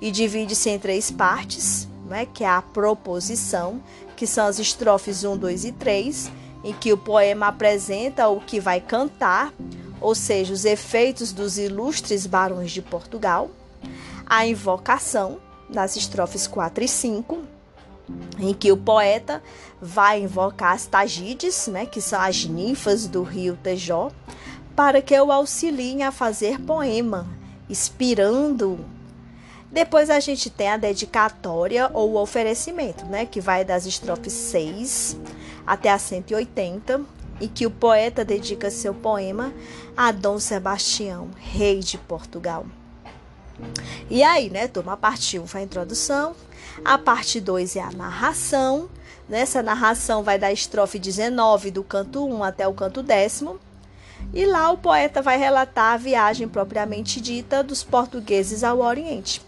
e 0.00 0.10
divide-se 0.10 0.70
em 0.70 0.78
três 0.78 1.10
partes, 1.10 1.86
né, 2.08 2.26
que 2.26 2.44
é 2.44 2.48
a 2.48 2.62
proposição, 2.62 3.82
que 4.16 4.26
são 4.26 4.46
as 4.46 4.58
estrofes 4.58 5.24
1, 5.24 5.36
2 5.36 5.64
e 5.66 5.72
3, 5.72 6.30
em 6.64 6.72
que 6.72 6.92
o 6.92 6.96
poema 6.96 7.48
apresenta 7.48 8.28
o 8.28 8.40
que 8.40 8.60
vai 8.60 8.80
cantar, 8.80 9.52
ou 10.00 10.14
seja, 10.14 10.52
os 10.52 10.64
efeitos 10.64 11.32
dos 11.32 11.58
ilustres 11.58 12.26
barões 12.26 12.70
de 12.70 12.82
Portugal 12.82 13.50
a 14.32 14.46
invocação, 14.46 15.38
nas 15.68 15.94
estrofes 15.94 16.46
4 16.46 16.84
e 16.84 16.88
5, 16.88 17.42
em 18.38 18.54
que 18.54 18.72
o 18.72 18.78
poeta 18.78 19.42
vai 19.78 20.22
invocar 20.22 20.72
as 20.72 20.86
Tagides, 20.86 21.66
né, 21.66 21.84
que 21.84 22.00
são 22.00 22.18
as 22.18 22.46
ninfas 22.46 23.06
do 23.06 23.22
rio 23.22 23.58
Tejó, 23.62 24.10
para 24.74 25.02
que 25.02 25.18
o 25.20 25.30
auxiliem 25.30 26.02
a 26.02 26.10
fazer 26.10 26.58
poema, 26.60 27.26
inspirando. 27.68 28.80
Depois 29.70 30.08
a 30.08 30.18
gente 30.18 30.48
tem 30.48 30.70
a 30.70 30.78
dedicatória 30.78 31.90
ou 31.92 32.16
oferecimento, 32.16 33.04
né, 33.04 33.26
que 33.26 33.38
vai 33.38 33.66
das 33.66 33.84
estrofes 33.84 34.32
6 34.32 35.18
até 35.66 35.90
a 35.90 35.98
180, 35.98 37.00
e 37.40 37.48
que 37.48 37.66
o 37.66 37.70
poeta 37.70 38.24
dedica 38.24 38.70
seu 38.70 38.94
poema 38.94 39.52
a 39.96 40.12
Dom 40.12 40.38
Sebastião, 40.38 41.30
rei 41.36 41.80
de 41.80 41.98
Portugal. 41.98 42.64
E 44.08 44.22
aí, 44.22 44.48
né, 44.50 44.68
turma? 44.68 44.92
A 44.92 44.96
parte 44.96 45.38
1 45.38 45.46
foi 45.46 45.60
a 45.60 45.64
introdução, 45.64 46.34
a 46.84 46.98
parte 46.98 47.40
2 47.40 47.76
é 47.76 47.80
a 47.80 47.90
narração. 47.90 48.88
Nessa 49.28 49.62
narração 49.62 50.22
vai 50.22 50.38
da 50.38 50.52
estrofe 50.52 50.98
19 50.98 51.70
do 51.70 51.82
canto 51.82 52.26
1 52.26 52.42
até 52.42 52.66
o 52.66 52.74
canto 52.74 53.02
décimo. 53.02 53.58
E 54.32 54.46
lá 54.46 54.70
o 54.70 54.78
poeta 54.78 55.20
vai 55.20 55.36
relatar 55.36 55.94
a 55.94 55.96
viagem 55.96 56.48
propriamente 56.48 57.20
dita 57.20 57.62
dos 57.62 57.82
portugueses 57.82 58.62
ao 58.62 58.78
Oriente. 58.78 59.42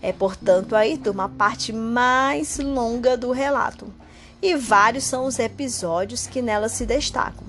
É, 0.00 0.12
portanto, 0.12 0.76
aí, 0.76 0.96
turma, 0.96 1.24
a 1.24 1.28
parte 1.28 1.72
mais 1.72 2.58
longa 2.58 3.16
do 3.16 3.32
relato. 3.32 3.92
E 4.40 4.54
vários 4.54 5.04
são 5.04 5.26
os 5.26 5.38
episódios 5.38 6.26
que 6.26 6.40
nela 6.40 6.68
se 6.68 6.86
destacam. 6.86 7.46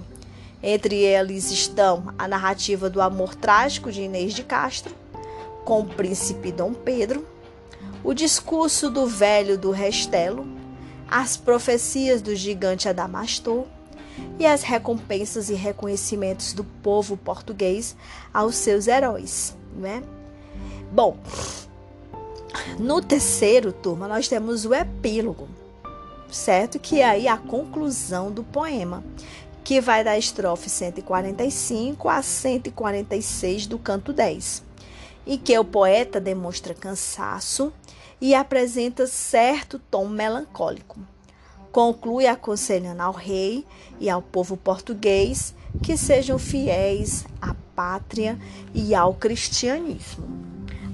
Entre 0.61 0.95
eles 0.95 1.51
estão 1.51 2.13
a 2.17 2.27
narrativa 2.27 2.89
do 2.89 3.01
amor 3.01 3.35
trágico 3.35 3.91
de 3.91 4.01
Inês 4.01 4.33
de 4.33 4.43
Castro 4.43 4.93
com 5.63 5.81
o 5.81 5.85
príncipe 5.85 6.51
Dom 6.51 6.73
Pedro, 6.73 7.25
o 8.03 8.13
discurso 8.13 8.89
do 8.89 9.05
velho 9.05 9.57
do 9.57 9.71
Restelo, 9.71 10.47
as 11.07 11.37
profecias 11.37 12.21
do 12.21 12.35
gigante 12.35 12.89
Adamastor 12.89 13.65
e 14.39 14.45
as 14.45 14.63
recompensas 14.63 15.49
e 15.49 15.53
reconhecimentos 15.53 16.53
do 16.53 16.63
povo 16.63 17.15
português 17.15 17.95
aos 18.33 18.55
seus 18.55 18.87
heróis, 18.87 19.55
né? 19.75 20.03
Bom, 20.91 21.17
no 22.79 23.01
terceiro 23.01 23.71
turma 23.71 24.07
nós 24.07 24.27
temos 24.27 24.65
o 24.65 24.73
epílogo, 24.73 25.47
certo? 26.31 26.79
Que 26.79 27.01
é 27.01 27.05
aí 27.05 27.27
a 27.27 27.37
conclusão 27.37 28.31
do 28.31 28.43
poema, 28.43 29.03
que 29.63 29.79
vai 29.79 30.03
da 30.03 30.17
estrofe 30.17 30.69
145 30.69 32.09
a 32.09 32.21
146 32.21 33.67
do 33.67 33.77
canto 33.77 34.11
10, 34.11 34.63
e 35.25 35.37
que 35.37 35.57
o 35.57 35.65
poeta 35.65 36.19
demonstra 36.19 36.73
cansaço 36.73 37.71
e 38.21 38.33
apresenta 38.33 39.07
certo 39.07 39.79
tom 39.91 40.07
melancólico. 40.07 40.99
Conclui 41.71 42.25
aconselhando 42.25 43.01
ao 43.01 43.13
rei 43.13 43.65
e 43.99 44.09
ao 44.09 44.21
povo 44.21 44.57
português 44.57 45.53
que 45.83 45.95
sejam 45.95 46.39
fiéis 46.39 47.25
à 47.41 47.53
pátria 47.75 48.37
e 48.73 48.95
ao 48.95 49.13
cristianismo. 49.13 50.27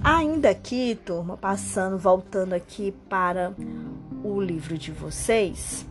Ainda 0.04 0.50
aqui, 0.50 1.00
turma, 1.04 1.38
passando, 1.38 1.98
voltando 1.98 2.54
aqui 2.54 2.94
para 3.10 3.54
o 4.26 4.42
livro 4.42 4.76
de 4.76 4.92
vocês, 4.92 5.86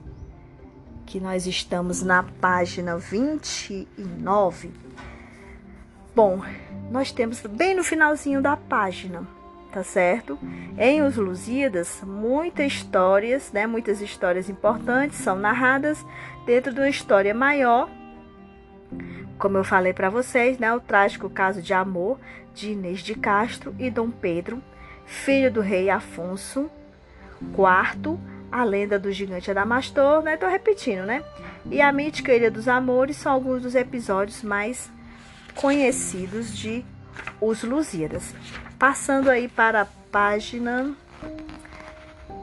que 1.07 1.21
nós 1.21 1.47
estamos 1.47 2.03
na 2.03 2.25
página 2.25 2.99
29. 2.99 4.73
Bom, 6.17 6.43
nós 6.91 7.13
temos 7.13 7.41
bem 7.43 7.77
no 7.77 7.85
finalzinho 7.85 8.43
da 8.43 8.57
página, 8.57 9.25
tá 9.71 9.85
certo? 9.85 10.37
Em 10.77 11.01
Os 11.03 11.17
Lusíadas, 11.17 12.03
muitas 12.05 12.73
histórias, 12.73 13.53
né, 13.53 13.69
muitas 13.69 14.01
histórias 14.01 14.51
importantes 14.51 15.19
são 15.19 15.37
narradas 15.37 16.05
dentro 16.45 16.75
de 16.75 16.81
uma 16.81 16.89
história 16.89 17.33
maior. 17.33 17.89
Como 19.39 19.57
eu 19.57 19.65
falei 19.65 19.93
para 19.93 20.11
vocês, 20.11 20.59
né, 20.59 20.75
o 20.75 20.81
trágico 20.81 21.31
caso 21.31 21.63
de 21.63 21.73
amor 21.73 22.19
de 22.53 22.73
Inês 22.73 22.99
de 23.01 23.15
Castro 23.15 23.73
e 23.79 23.91
Dom 23.91 24.11
Pedro, 24.11 24.61
filho 25.07 25.53
do 25.53 25.61
rei 25.61 25.89
Afonso 25.89 26.69
IV, 27.41 28.19
a 28.51 28.65
lenda 28.65 28.99
do 28.99 29.11
gigante 29.11 29.51
Adamastor, 29.51 30.23
né? 30.23 30.37
Tô 30.37 30.47
repetindo, 30.47 31.05
né? 31.05 31.25
E 31.71 31.81
a 31.81 31.93
mítica 31.93 32.33
Ilha 32.33 32.51
dos 32.51 32.69
Amores 32.69 33.17
são 33.17 33.33
alguns 33.33 33.63
dos 33.63 33.75
episódios 33.75 34.43
mais 34.43 34.91
conhecidos 35.55 36.57
de 36.57 36.85
Os 37.41 37.63
Lusíadas. 37.63 38.35
Passando 38.79 39.29
aí 39.29 39.49
para 39.49 39.83
a 39.83 39.87
página 40.11 40.95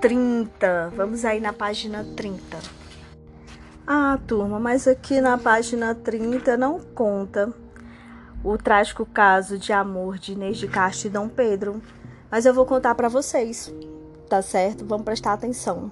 30. 0.01 0.91
Vamos 0.95 1.23
aí 1.23 1.39
na 1.39 1.53
página 1.53 2.03
30. 2.15 2.57
Ah, 3.85 4.17
turma, 4.27 4.59
mas 4.59 4.87
aqui 4.87 5.21
na 5.21 5.37
página 5.37 5.93
30 5.93 6.57
não 6.57 6.79
conta 6.79 7.53
o 8.43 8.57
trágico 8.57 9.05
caso 9.05 9.57
de 9.57 9.71
amor 9.71 10.17
de 10.17 10.33
Inês 10.33 10.57
de 10.57 10.67
Castro 10.67 11.07
e 11.07 11.11
Dom 11.11 11.29
Pedro. 11.29 11.81
Mas 12.29 12.45
eu 12.45 12.53
vou 12.53 12.65
contar 12.65 12.95
para 12.95 13.09
vocês, 13.09 13.73
tá 14.31 14.41
certo? 14.41 14.85
Vamos 14.85 15.03
prestar 15.03 15.33
atenção. 15.33 15.91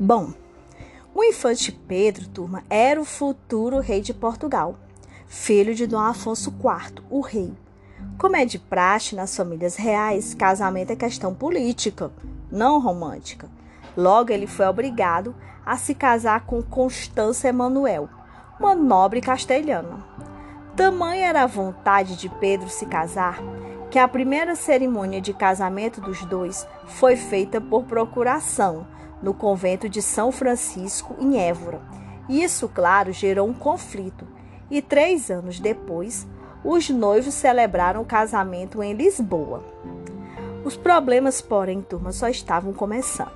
Bom, 0.00 0.32
o 1.14 1.22
infante 1.22 1.70
Pedro, 1.70 2.26
turma, 2.26 2.64
era 2.70 2.98
o 2.98 3.04
futuro 3.04 3.80
rei 3.80 4.00
de 4.00 4.14
Portugal, 4.14 4.76
filho 5.26 5.74
de 5.74 5.86
Dom 5.86 6.00
Afonso 6.00 6.48
IV, 6.48 7.04
o 7.10 7.20
rei. 7.20 7.52
Como 8.16 8.34
é 8.34 8.46
de 8.46 8.58
praxe 8.58 9.14
nas 9.14 9.36
famílias 9.36 9.76
reais, 9.76 10.32
casamento 10.32 10.90
é 10.90 10.96
questão 10.96 11.34
política, 11.34 12.10
não 12.50 12.80
romântica. 12.80 13.46
Logo, 13.94 14.32
ele 14.32 14.46
foi 14.46 14.66
obrigado 14.66 15.34
a 15.66 15.76
se 15.76 15.94
casar 15.94 16.46
com 16.46 16.62
Constança 16.62 17.46
Emanuel, 17.46 18.08
uma 18.58 18.74
nobre 18.74 19.20
castelhana. 19.20 20.02
Tamanha 20.74 21.26
era 21.26 21.42
a 21.42 21.46
vontade 21.46 22.16
de 22.16 22.30
Pedro 22.30 22.70
se 22.70 22.86
casar 22.86 23.38
que 23.96 24.00
a 24.00 24.06
primeira 24.06 24.54
cerimônia 24.54 25.22
de 25.22 25.32
casamento 25.32 26.02
dos 26.02 26.22
dois 26.26 26.68
foi 26.84 27.16
feita 27.16 27.62
por 27.62 27.84
procuração 27.84 28.86
no 29.22 29.32
convento 29.32 29.88
de 29.88 30.02
São 30.02 30.30
Francisco, 30.30 31.16
em 31.18 31.40
Évora. 31.40 31.80
Isso, 32.28 32.68
claro, 32.68 33.10
gerou 33.10 33.48
um 33.48 33.54
conflito, 33.54 34.28
e 34.70 34.82
três 34.82 35.30
anos 35.30 35.58
depois, 35.58 36.26
os 36.62 36.90
noivos 36.90 37.32
celebraram 37.32 38.02
o 38.02 38.04
casamento 38.04 38.82
em 38.82 38.92
Lisboa. 38.92 39.64
Os 40.62 40.76
problemas, 40.76 41.40
porém, 41.40 41.80
turma, 41.80 42.12
só 42.12 42.28
estavam 42.28 42.74
começando. 42.74 43.32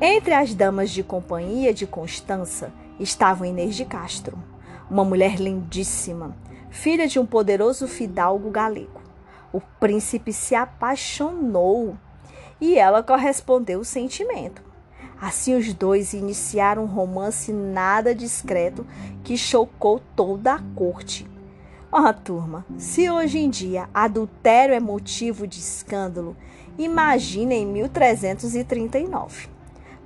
Entre 0.00 0.32
as 0.32 0.54
damas 0.54 0.88
de 0.88 1.02
companhia 1.02 1.74
de 1.74 1.86
Constança 1.86 2.72
estavam 2.98 3.46
Inês 3.46 3.76
de 3.76 3.84
Castro, 3.84 4.38
uma 4.90 5.04
mulher 5.04 5.38
lindíssima, 5.38 6.34
filha 6.70 7.06
de 7.06 7.18
um 7.18 7.26
poderoso 7.26 7.86
fidalgo 7.86 8.48
galego. 8.48 8.99
O 9.52 9.60
príncipe 9.60 10.32
se 10.32 10.54
apaixonou 10.54 11.96
e 12.60 12.78
ela 12.78 13.02
correspondeu 13.02 13.80
o 13.80 13.84
sentimento. 13.84 14.62
Assim, 15.20 15.54
os 15.54 15.74
dois 15.74 16.14
iniciaram 16.14 16.84
um 16.84 16.86
romance 16.86 17.52
nada 17.52 18.14
discreto 18.14 18.86
que 19.22 19.36
chocou 19.36 20.00
toda 20.16 20.54
a 20.54 20.62
corte. 20.74 21.28
Ó, 21.92 22.08
oh, 22.08 22.14
turma, 22.14 22.64
se 22.78 23.10
hoje 23.10 23.38
em 23.38 23.50
dia 23.50 23.88
adultério 23.92 24.74
é 24.74 24.80
motivo 24.80 25.46
de 25.46 25.58
escândalo, 25.58 26.36
imagine 26.78 27.56
em 27.56 27.66
1339. 27.66 29.48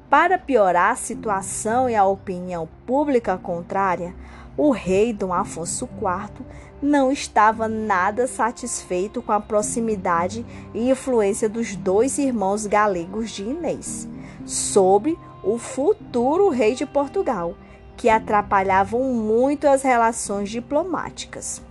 Para 0.09 0.39
piorar 0.39 0.93
a 0.93 0.97
situação 0.97 1.89
e 1.89 1.95
a 1.95 2.05
opinião 2.05 2.69
pública 2.87 3.37
contrária, 3.37 4.15
o 4.57 4.71
rei 4.71 5.13
Dom 5.13 5.33
Afonso 5.33 5.85
IV 5.85 6.45
não 6.85 7.11
estava 7.11 7.67
nada 7.67 8.27
satisfeito 8.27 9.23
com 9.23 9.33
a 9.33 9.41
proximidade 9.41 10.45
e 10.75 10.91
influência 10.91 11.49
dos 11.49 11.75
dois 11.75 12.19
irmãos 12.19 12.67
galegos 12.67 13.31
de 13.31 13.43
Inês 13.43 14.07
sobre 14.45 15.19
o 15.43 15.57
futuro 15.57 16.51
rei 16.51 16.75
de 16.75 16.85
Portugal, 16.85 17.55
que 17.97 18.11
atrapalhavam 18.11 19.03
muito 19.15 19.67
as 19.67 19.83
relações 19.83 20.51
diplomáticas. 20.51 21.63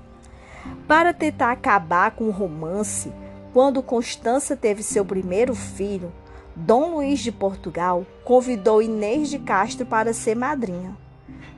Para 0.88 1.14
tentar 1.14 1.52
acabar 1.52 2.12
com 2.12 2.26
o 2.26 2.32
romance, 2.32 3.12
quando 3.54 3.84
Constança 3.84 4.56
teve 4.56 4.82
seu 4.82 5.06
primeiro 5.06 5.54
filho, 5.54 6.12
Dom 6.56 6.96
Luís 6.96 7.20
de 7.20 7.32
Portugal 7.32 8.06
convidou 8.24 8.82
Inês 8.82 9.30
de 9.30 9.38
Castro 9.38 9.86
para 9.86 10.14
ser 10.14 10.36
madrinha. 10.36 10.98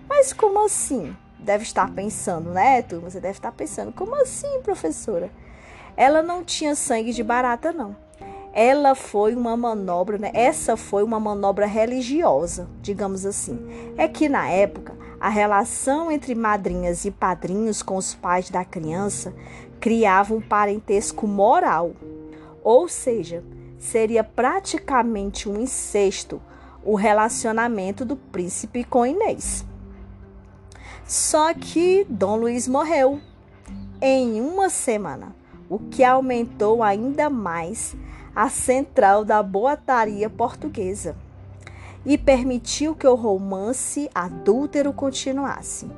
Mas 0.10 0.34
como 0.34 0.66
assim? 0.66 1.16
Deve 1.46 1.64
estar 1.64 1.92
pensando, 1.94 2.50
né, 2.50 2.82
turma? 2.82 3.08
Você 3.08 3.20
deve 3.20 3.38
estar 3.38 3.52
pensando, 3.52 3.92
como 3.92 4.16
assim, 4.20 4.62
professora? 4.64 5.30
Ela 5.96 6.24
não 6.24 6.44
tinha 6.44 6.74
sangue 6.74 7.14
de 7.14 7.24
barata, 7.24 7.72
não. 7.72 7.96
Ela 8.52 8.96
foi 8.96 9.36
uma 9.36 9.56
manobra, 9.56 10.18
né? 10.18 10.32
Essa 10.34 10.76
foi 10.76 11.04
uma 11.04 11.20
manobra 11.20 11.68
religiosa, 11.68 12.68
digamos 12.82 13.28
assim. 13.28 13.60
É 13.96 14.08
que 14.08 14.28
na 14.28 14.50
época 14.50 14.96
a 15.20 15.30
relação 15.30 16.12
entre 16.12 16.34
madrinhas 16.34 17.06
e 17.06 17.12
padrinhos 17.12 17.84
com 17.84 17.96
os 17.96 18.16
pais 18.16 18.50
da 18.50 18.66
criança 18.66 19.32
criava 19.80 20.34
um 20.34 20.42
parentesco 20.42 21.28
moral. 21.28 21.92
Ou 22.64 22.90
seja, 22.90 23.44
seria 23.78 24.24
praticamente 24.24 25.48
um 25.48 25.62
incesto 25.62 26.42
o 26.84 26.96
relacionamento 26.96 28.04
do 28.04 28.16
príncipe 28.16 28.84
com 28.84 29.06
Inês. 29.06 29.64
Só 31.08 31.54
que 31.54 32.04
Dom 32.10 32.38
Luiz 32.38 32.68
morreu 32.68 33.20
em 34.02 34.42
uma 34.42 34.70
semana, 34.70 35.36
o 35.70 35.78
que 35.78 36.04
aumentou 36.04 36.82
ainda 36.82 37.30
mais 37.30 37.96
a 38.36 38.50
central 38.50 39.24
da 39.24 39.44
boataria 39.44 40.28
portuguesa 40.30 41.16
e 42.06 42.18
permitiu 42.18 42.94
que 42.96 43.08
o 43.08 43.16
romance 43.16 44.10
adúltero 44.14 44.92
continuasse. 44.92 45.90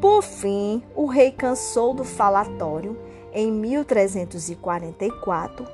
Por 0.00 0.22
fim, 0.22 0.82
o 0.94 1.06
rei 1.06 1.30
cansou 1.30 1.94
do 1.94 2.04
falatório 2.04 2.98
em 3.32 3.50
1344, 3.50 5.66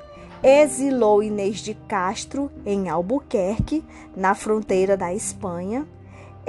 exilou 0.43 1.21
Inês 1.21 1.57
de 1.57 1.73
Castro 1.73 2.49
em 2.65 2.87
Albuquerque, 2.87 3.83
na 4.15 4.33
fronteira 4.35 4.95
da 4.95 5.13
Espanha. 5.13 5.85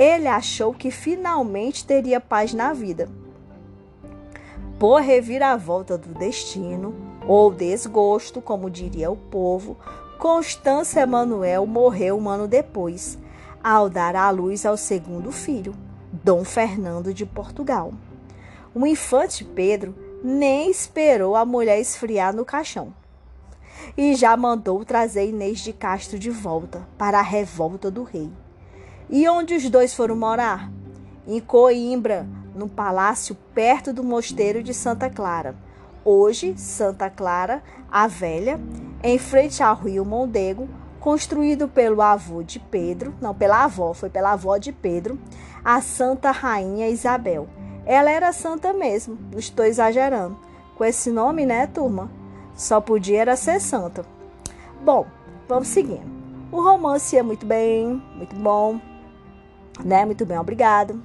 Ele 0.01 0.29
achou 0.29 0.73
que 0.73 0.91
finalmente 0.91 1.85
teria 1.85 2.19
paz 2.19 2.55
na 2.55 2.73
vida. 2.73 3.07
Por 4.79 5.03
reviravolta 5.03 5.99
do 5.99 6.15
destino, 6.15 6.95
ou 7.29 7.53
desgosto, 7.53 8.41
como 8.41 8.71
diria 8.71 9.11
o 9.11 9.17
povo, 9.17 9.77
Constância 10.19 11.01
Emanuel 11.01 11.67
morreu 11.67 12.17
um 12.19 12.31
ano 12.31 12.49
depois, 12.49 13.19
ao 13.63 13.91
dar 13.91 14.17
à 14.17 14.31
luz 14.31 14.65
ao 14.65 14.75
segundo 14.75 15.31
filho, 15.31 15.75
Dom 16.11 16.45
Fernando 16.45 17.13
de 17.13 17.27
Portugal. 17.27 17.93
O 18.75 18.87
infante 18.87 19.45
Pedro 19.45 19.95
nem 20.25 20.71
esperou 20.71 21.37
a 21.37 21.45
mulher 21.45 21.79
esfriar 21.79 22.35
no 22.35 22.47
caixão 22.47 22.95
e 23.99 24.15
já 24.15 24.35
mandou 24.35 24.83
trazer 24.83 25.29
Inês 25.29 25.59
de 25.59 25.75
Castro 25.75 26.19
de 26.19 26.31
volta 26.31 26.89
para 26.97 27.19
a 27.19 27.23
revolta 27.23 27.91
do 27.91 28.03
rei. 28.03 28.31
E 29.13 29.29
onde 29.29 29.57
os 29.57 29.69
dois 29.69 29.93
foram 29.93 30.15
morar? 30.15 30.71
Em 31.27 31.41
Coimbra, 31.41 32.29
no 32.55 32.69
palácio 32.69 33.37
perto 33.53 33.93
do 33.93 34.05
mosteiro 34.05 34.63
de 34.63 34.73
Santa 34.73 35.11
Clara. 35.11 35.57
Hoje, 36.05 36.55
Santa 36.57 37.11
Clara, 37.11 37.61
a 37.91 38.07
Velha, 38.07 38.61
em 39.03 39.19
frente 39.19 39.65
ao 39.65 39.75
rio 39.75 40.05
Mondego, 40.05 40.69
construído 41.01 41.67
pelo 41.67 42.01
avô 42.01 42.45
de 42.45 42.61
Pedro, 42.61 43.13
não, 43.21 43.35
pela 43.35 43.65
avó, 43.65 43.93
foi 43.93 44.09
pela 44.09 44.35
avó 44.35 44.59
de 44.59 44.71
Pedro, 44.71 45.19
a 45.65 45.81
Santa 45.81 46.31
Rainha 46.31 46.89
Isabel. 46.89 47.49
Ela 47.85 48.13
era 48.13 48.33
santa 48.33 48.73
mesmo, 48.73 49.19
não 49.33 49.41
estou 49.41 49.65
exagerando. 49.65 50.39
Com 50.77 50.85
esse 50.85 51.11
nome, 51.11 51.45
né, 51.45 51.67
turma? 51.67 52.09
Só 52.55 52.81
podia 52.81 53.23
era 53.23 53.35
ser 53.35 53.61
santa. 53.61 54.05
Bom, 54.85 55.05
vamos 55.49 55.67
seguindo. 55.67 56.09
O 56.53 56.63
romance 56.63 57.17
é 57.17 57.23
muito 57.25 57.45
bem, 57.45 58.01
muito 58.17 58.37
bom, 58.37 58.81
né? 59.85 60.05
Muito 60.05 60.25
bem, 60.27 60.39
obrigado. 60.39 61.03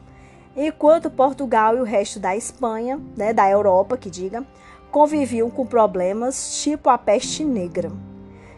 Enquanto 0.55 1.09
Portugal 1.09 1.75
e 1.75 1.81
o 1.81 1.83
resto 1.83 2.19
da 2.19 2.35
Espanha, 2.35 2.99
né, 3.17 3.33
da 3.33 3.49
Europa, 3.49 3.97
que 3.97 4.09
diga, 4.09 4.45
conviviam 4.89 5.49
com 5.49 5.65
problemas 5.65 6.61
tipo 6.61 6.89
a 6.89 6.97
peste 6.97 7.43
negra. 7.43 7.91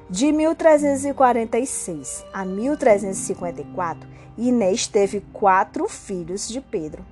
De 0.10 0.32
1346 0.32 2.24
a 2.32 2.46
1354, 2.46 4.08
Inês 4.38 4.86
teve 4.88 5.22
quatro 5.34 5.90
filhos 5.90 6.48
de 6.48 6.62
Pedro, 6.62 7.04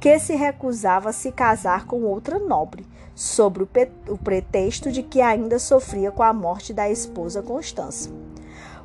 que 0.00 0.18
se 0.18 0.34
recusava 0.34 1.10
a 1.10 1.12
se 1.12 1.30
casar 1.30 1.84
com 1.86 2.02
outra 2.02 2.38
nobre, 2.38 2.86
sobre 3.14 3.62
o 3.62 4.16
pretexto 4.16 4.90
de 4.90 5.02
que 5.02 5.20
ainda 5.20 5.58
sofria 5.58 6.10
com 6.10 6.22
a 6.22 6.32
morte 6.32 6.72
da 6.72 6.90
esposa 6.90 7.42
Constança. 7.42 8.10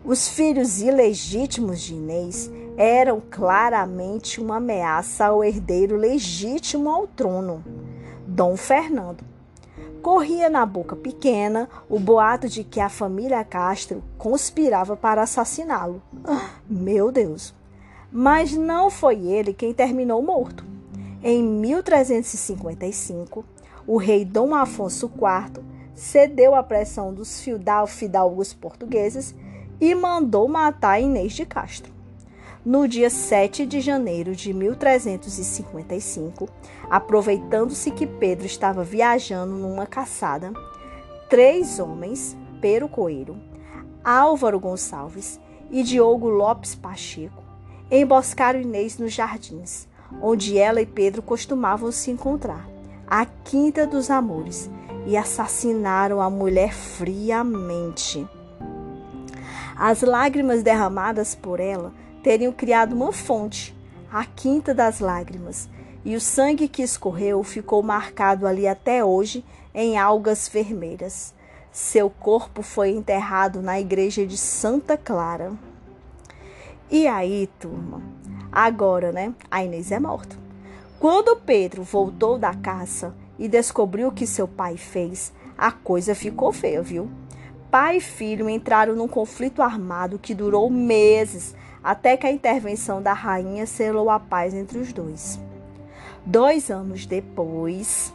Os 0.03 0.27
filhos 0.27 0.81
ilegítimos 0.81 1.79
de 1.81 1.95
Inês 1.95 2.51
eram 2.77 3.21
claramente 3.29 4.39
uma 4.39 4.57
ameaça 4.57 5.25
ao 5.25 5.43
herdeiro 5.43 5.97
legítimo 5.97 6.89
ao 6.89 7.07
trono, 7.07 7.63
Dom 8.25 8.55
Fernando 8.55 9.37
Corria 10.07 10.49
na 10.49 10.65
boca 10.65 10.95
pequena 10.95 11.67
o 11.89 11.99
boato 11.99 12.47
de 12.47 12.63
que 12.63 12.79
a 12.79 12.87
família 12.87 13.43
Castro 13.43 14.01
conspirava 14.17 14.95
para 14.95 15.23
assassiná-lo. 15.23 16.01
Meu 16.69 17.11
Deus! 17.11 17.53
Mas 18.09 18.53
não 18.53 18.89
foi 18.89 19.27
ele 19.27 19.53
quem 19.53 19.73
terminou 19.73 20.21
morto. 20.21 20.63
Em 21.21 21.43
1355, 21.43 23.43
o 23.85 23.97
rei 23.97 24.23
Dom 24.23 24.55
Afonso 24.55 25.07
IV 25.07 25.61
cedeu 25.93 26.55
à 26.55 26.63
pressão 26.63 27.13
dos 27.13 27.45
fidalgos 27.89 28.53
portugueses 28.53 29.35
e 29.81 29.93
mandou 29.93 30.47
matar 30.47 31.01
Inês 31.01 31.33
de 31.33 31.45
Castro. 31.45 31.96
No 32.67 32.85
dia 32.85 33.09
7 33.09 33.65
de 33.65 33.79
janeiro 33.79 34.35
de 34.35 34.53
1355, 34.53 36.49
aproveitando-se 36.89 37.91
que 37.91 38.05
Pedro 38.05 38.45
estava 38.45 38.83
viajando 38.83 39.53
numa 39.53 39.85
caçada, 39.85 40.51
três 41.29 41.79
homens, 41.79 42.35
Pero 42.59 42.89
Coelho, 42.89 43.41
Álvaro 44.03 44.59
Gonçalves 44.59 45.39
e 45.71 45.81
Diogo 45.81 46.27
Lopes 46.27 46.75
Pacheco, 46.75 47.41
emboscaram 47.89 48.59
Inês 48.59 48.97
nos 48.97 49.13
jardins, 49.13 49.87
onde 50.21 50.57
ela 50.57 50.81
e 50.81 50.85
Pedro 50.85 51.21
costumavam 51.21 51.89
se 51.89 52.11
encontrar, 52.11 52.67
a 53.07 53.25
Quinta 53.25 53.87
dos 53.87 54.11
Amores, 54.11 54.69
e 55.05 55.15
assassinaram 55.15 56.19
a 56.19 56.29
mulher 56.29 56.73
friamente. 56.73 58.27
As 59.73 60.01
lágrimas 60.01 60.63
derramadas 60.63 61.33
por 61.33 61.61
ela 61.61 61.93
teriam 62.27 62.51
criado 62.51 62.91
uma 62.91 63.13
fonte, 63.13 63.73
a 64.11 64.25
Quinta 64.25 64.73
das 64.73 64.99
Lágrimas, 64.99 65.69
e 66.03 66.13
o 66.13 66.19
sangue 66.19 66.67
que 66.67 66.81
escorreu 66.81 67.41
ficou 67.41 67.81
marcado 67.81 68.45
ali 68.45 68.67
até 68.67 69.01
hoje 69.01 69.45
em 69.73 69.97
algas 69.97 70.49
vermelhas. 70.49 71.33
Seu 71.71 72.09
corpo 72.09 72.61
foi 72.61 72.89
enterrado 72.89 73.61
na 73.61 73.79
igreja 73.79 74.27
de 74.27 74.35
Santa 74.35 74.97
Clara. 74.97 75.53
E 76.91 77.07
aí, 77.07 77.47
turma? 77.57 78.01
Agora, 78.51 79.13
né? 79.13 79.33
A 79.49 79.63
Inês 79.63 79.89
é 79.93 79.99
morta. 79.99 80.35
Quando 80.99 81.37
Pedro 81.37 81.81
voltou 81.81 82.37
da 82.37 82.53
caça 82.53 83.15
e 83.39 83.47
descobriu 83.47 84.09
o 84.09 84.13
que 84.13 84.27
seu 84.27 84.49
pai 84.49 84.75
fez, 84.75 85.31
a 85.57 85.71
coisa 85.71 86.13
ficou 86.13 86.51
feia, 86.51 86.81
viu? 86.81 87.09
Pai 87.71 87.97
e 87.97 88.01
filho 88.01 88.49
entraram 88.49 88.95
num 88.95 89.07
conflito 89.07 89.61
armado 89.61 90.19
que 90.19 90.35
durou 90.35 90.69
meses, 90.69 91.55
até 91.83 92.17
que 92.17 92.27
a 92.27 92.31
intervenção 92.31 93.01
da 93.01 93.13
rainha 93.13 93.65
selou 93.65 94.09
a 94.09 94.19
paz 94.19 94.53
entre 94.53 94.77
os 94.77 94.91
dois. 94.91 95.39
Dois 96.25 96.69
anos 96.69 97.05
depois, 97.05 98.13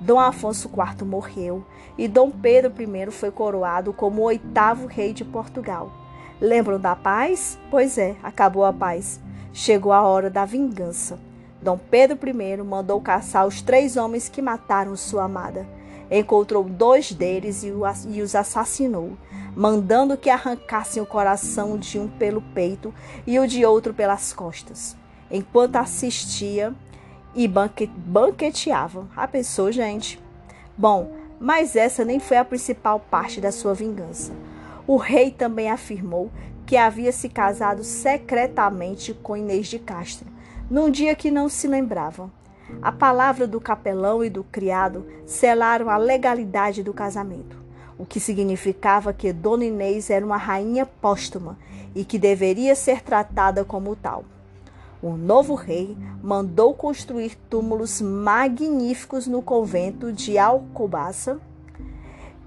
Dom 0.00 0.18
Afonso 0.18 0.68
IV 0.68 1.04
morreu 1.04 1.64
e 1.98 2.08
Dom 2.08 2.30
Pedro 2.30 2.72
I 2.80 3.10
foi 3.10 3.30
coroado 3.30 3.92
como 3.92 4.22
o 4.22 4.24
oitavo 4.24 4.86
rei 4.86 5.12
de 5.12 5.24
Portugal. 5.24 5.92
Lembram 6.40 6.80
da 6.80 6.96
paz? 6.96 7.58
Pois 7.70 7.98
é, 7.98 8.16
acabou 8.22 8.64
a 8.64 8.72
paz. 8.72 9.20
Chegou 9.52 9.92
a 9.92 10.02
hora 10.02 10.30
da 10.30 10.44
vingança. 10.44 11.18
Dom 11.60 11.78
Pedro 11.90 12.18
I 12.26 12.56
mandou 12.62 13.00
caçar 13.00 13.46
os 13.46 13.60
três 13.60 13.96
homens 13.96 14.28
que 14.28 14.40
mataram 14.40 14.96
sua 14.96 15.24
amada. 15.24 15.66
Encontrou 16.10 16.64
dois 16.64 17.12
deles 17.12 17.62
e 17.62 18.22
os 18.22 18.34
assassinou 18.34 19.18
mandando 19.54 20.16
que 20.16 20.30
arrancassem 20.30 21.02
o 21.02 21.06
coração 21.06 21.76
de 21.76 21.98
um 21.98 22.08
pelo 22.08 22.40
peito 22.40 22.94
e 23.26 23.38
o 23.38 23.46
de 23.46 23.64
outro 23.64 23.92
pelas 23.92 24.32
costas, 24.32 24.96
enquanto 25.30 25.76
assistia 25.76 26.74
e 27.34 27.48
banqueteava. 27.48 29.08
A 29.16 29.26
pessoa, 29.26 29.72
gente. 29.72 30.20
Bom, 30.76 31.12
mas 31.38 31.76
essa 31.76 32.04
nem 32.04 32.20
foi 32.20 32.36
a 32.36 32.44
principal 32.44 33.00
parte 33.00 33.40
da 33.40 33.52
sua 33.52 33.74
vingança. 33.74 34.32
O 34.86 34.96
rei 34.96 35.30
também 35.30 35.70
afirmou 35.70 36.30
que 36.66 36.76
havia 36.76 37.12
se 37.12 37.28
casado 37.28 37.82
secretamente 37.82 39.12
com 39.14 39.36
Inês 39.36 39.66
de 39.66 39.78
Castro, 39.78 40.26
num 40.70 40.90
dia 40.90 41.14
que 41.14 41.30
não 41.30 41.48
se 41.48 41.66
lembrava. 41.66 42.30
A 42.80 42.92
palavra 42.92 43.46
do 43.48 43.60
capelão 43.60 44.22
e 44.24 44.30
do 44.30 44.44
criado 44.44 45.04
selaram 45.26 45.90
a 45.90 45.96
legalidade 45.96 46.84
do 46.84 46.94
casamento 46.94 47.59
o 48.00 48.06
que 48.06 48.18
significava 48.18 49.12
que 49.12 49.30
Dona 49.30 49.66
Inês 49.66 50.08
era 50.08 50.24
uma 50.24 50.38
rainha 50.38 50.86
póstuma 50.86 51.58
e 51.94 52.02
que 52.02 52.18
deveria 52.18 52.74
ser 52.74 53.02
tratada 53.02 53.62
como 53.62 53.94
tal. 53.94 54.24
O 55.02 55.18
novo 55.18 55.54
rei 55.54 55.94
mandou 56.22 56.72
construir 56.72 57.36
túmulos 57.50 58.00
magníficos 58.00 59.26
no 59.26 59.42
convento 59.42 60.10
de 60.10 60.38
Alcobaça, 60.38 61.38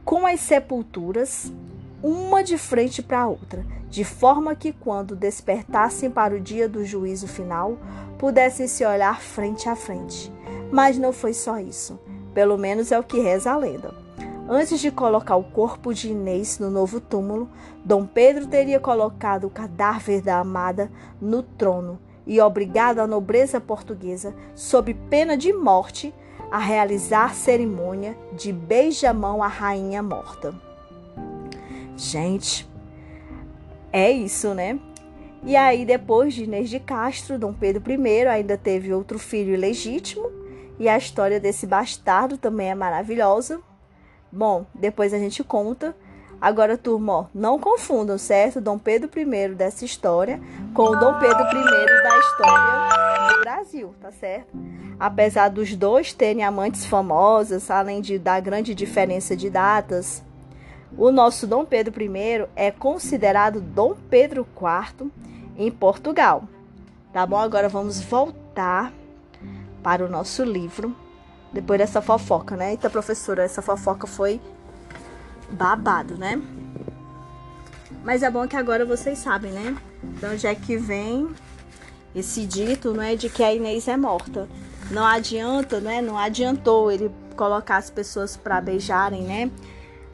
com 0.04 0.26
as 0.26 0.40
sepulturas 0.40 1.54
uma 2.02 2.44
de 2.44 2.58
frente 2.58 3.04
para 3.04 3.22
a 3.22 3.28
outra, 3.28 3.64
de 3.92 4.04
forma 4.04 4.56
que 4.56 4.74
quando 4.74 5.16
despertassem 5.16 6.10
para 6.10 6.36
o 6.36 6.40
dia 6.40 6.68
do 6.68 6.84
juízo 6.84 7.28
final, 7.28 7.78
pudessem 8.18 8.68
se 8.68 8.84
olhar 8.84 9.22
frente 9.22 9.70
a 9.70 9.76
frente. 9.76 10.32
Mas 10.72 10.98
não 10.98 11.14
foi 11.14 11.34
só 11.34 11.60
isso, 11.60 12.00
pelo 12.34 12.58
menos 12.58 12.92
é 12.92 13.00
o 13.00 13.04
que 13.04 13.22
reza 13.22 13.52
a 13.52 13.56
lenda. 13.56 14.03
Antes 14.56 14.80
de 14.80 14.92
colocar 14.92 15.36
o 15.36 15.44
corpo 15.44 15.92
de 15.92 16.12
Inês 16.12 16.60
no 16.60 16.70
novo 16.70 17.02
túmulo, 17.02 17.50
Dom 17.84 18.06
Pedro 18.06 18.46
teria 18.46 18.80
colocado 18.80 19.48
o 19.48 19.50
cadáver 19.50 20.22
da 20.22 20.38
amada 20.38 20.92
no 21.20 21.42
trono 21.42 22.00
e 22.24 22.40
obrigado 22.40 23.00
a 23.00 23.08
nobreza 23.08 23.60
portuguesa, 23.60 24.36
sob 24.54 24.94
pena 25.10 25.36
de 25.36 25.52
morte, 25.52 26.14
a 26.52 26.60
realizar 26.60 27.34
cerimônia 27.34 28.16
de 28.32 28.54
beijamão 28.54 29.42
à 29.42 29.48
rainha 29.48 30.04
morta. 30.04 30.54
Gente, 31.98 32.70
é 33.92 34.12
isso, 34.12 34.54
né? 34.54 34.80
E 35.44 35.56
aí, 35.56 35.84
depois 35.84 36.32
de 36.32 36.44
Inês 36.44 36.70
de 36.70 36.80
Castro, 36.80 37.40
Dom 37.40 37.54
Pedro 37.54 37.84
I 37.92 38.28
ainda 38.28 38.56
teve 38.56 38.94
outro 38.94 39.18
filho 39.18 39.56
ilegítimo, 39.56 40.30
e 40.78 40.88
a 40.88 40.96
história 40.96 41.40
desse 41.40 41.66
bastardo 41.66 42.38
também 42.38 42.70
é 42.70 42.76
maravilhosa. 42.76 43.60
Bom, 44.34 44.66
depois 44.74 45.14
a 45.14 45.20
gente 45.20 45.44
conta. 45.44 45.96
Agora, 46.42 46.78
turma, 46.78 47.14
ó, 47.14 47.26
não 47.34 47.60
confundam, 47.60 48.18
certo? 48.18 48.60
Dom 48.60 48.78
Pedro 48.78 49.10
I 49.18 49.50
dessa 49.50 49.86
história 49.86 50.42
com 50.74 50.84
o 50.84 50.96
Dom 50.96 51.20
Pedro 51.20 51.46
I 51.46 52.04
da 52.04 52.18
história 52.18 53.34
do 53.34 53.40
Brasil, 53.42 53.96
tá 54.02 54.12
certo? 54.12 54.58
Apesar 55.00 55.50
dos 55.50 55.76
dois 55.76 56.12
terem 56.12 56.44
amantes 56.44 56.86
famosas, 56.86 57.72
além 57.72 58.02
de 58.02 58.18
da 58.18 58.40
grande 58.40 58.76
diferença 58.76 59.38
de 59.38 59.50
datas, 59.50 60.24
o 60.98 61.12
nosso 61.12 61.48
Dom 61.48 61.64
Pedro 61.64 62.02
I 62.02 62.48
é 62.56 62.72
considerado 62.72 63.62
Dom 63.62 63.96
Pedro 64.10 64.46
IV 64.58 65.10
em 65.56 65.72
Portugal. 65.72 66.44
Tá 67.14 67.26
bom? 67.26 67.38
Agora 67.38 67.70
vamos 67.70 68.02
voltar 68.02 68.44
voltar 68.54 68.94
para 69.82 70.06
o 70.06 70.10
nosso 70.10 70.44
livro 70.44 70.96
depois 71.54 71.80
dessa 71.80 72.02
fofoca, 72.02 72.58
né? 72.58 72.72
Eita, 72.72 72.90
professora, 72.90 73.44
essa 73.44 73.62
fofoca 73.62 74.08
foi 74.08 74.42
babado, 75.52 76.18
né? 76.18 76.42
Mas 78.04 78.24
é 78.24 78.30
bom 78.30 78.48
que 78.48 78.56
agora 78.56 78.86
vocês 78.86 79.20
sabem, 79.20 79.52
né? 79.52 79.78
De 80.02 80.26
onde 80.26 80.48
é 80.48 80.56
que 80.56 80.76
vem 80.76 81.30
esse 82.16 82.46
dito, 82.46 82.94
não 82.94 83.04
é? 83.04 83.16
De 83.16 83.30
que 83.30 83.44
a 83.44 83.54
Inês 83.54 83.88
é 83.88 83.96
morta. 83.96 84.50
Não 84.92 85.06
adianta, 85.06 85.80
né? 85.80 86.02
Não 86.02 86.18
adiantou 86.18 86.92
ele 86.92 87.12
colocar 87.36 87.78
as 87.78 87.90
pessoas 87.90 88.36
para 88.36 88.60
beijarem, 88.60 89.24
né? 89.24 89.52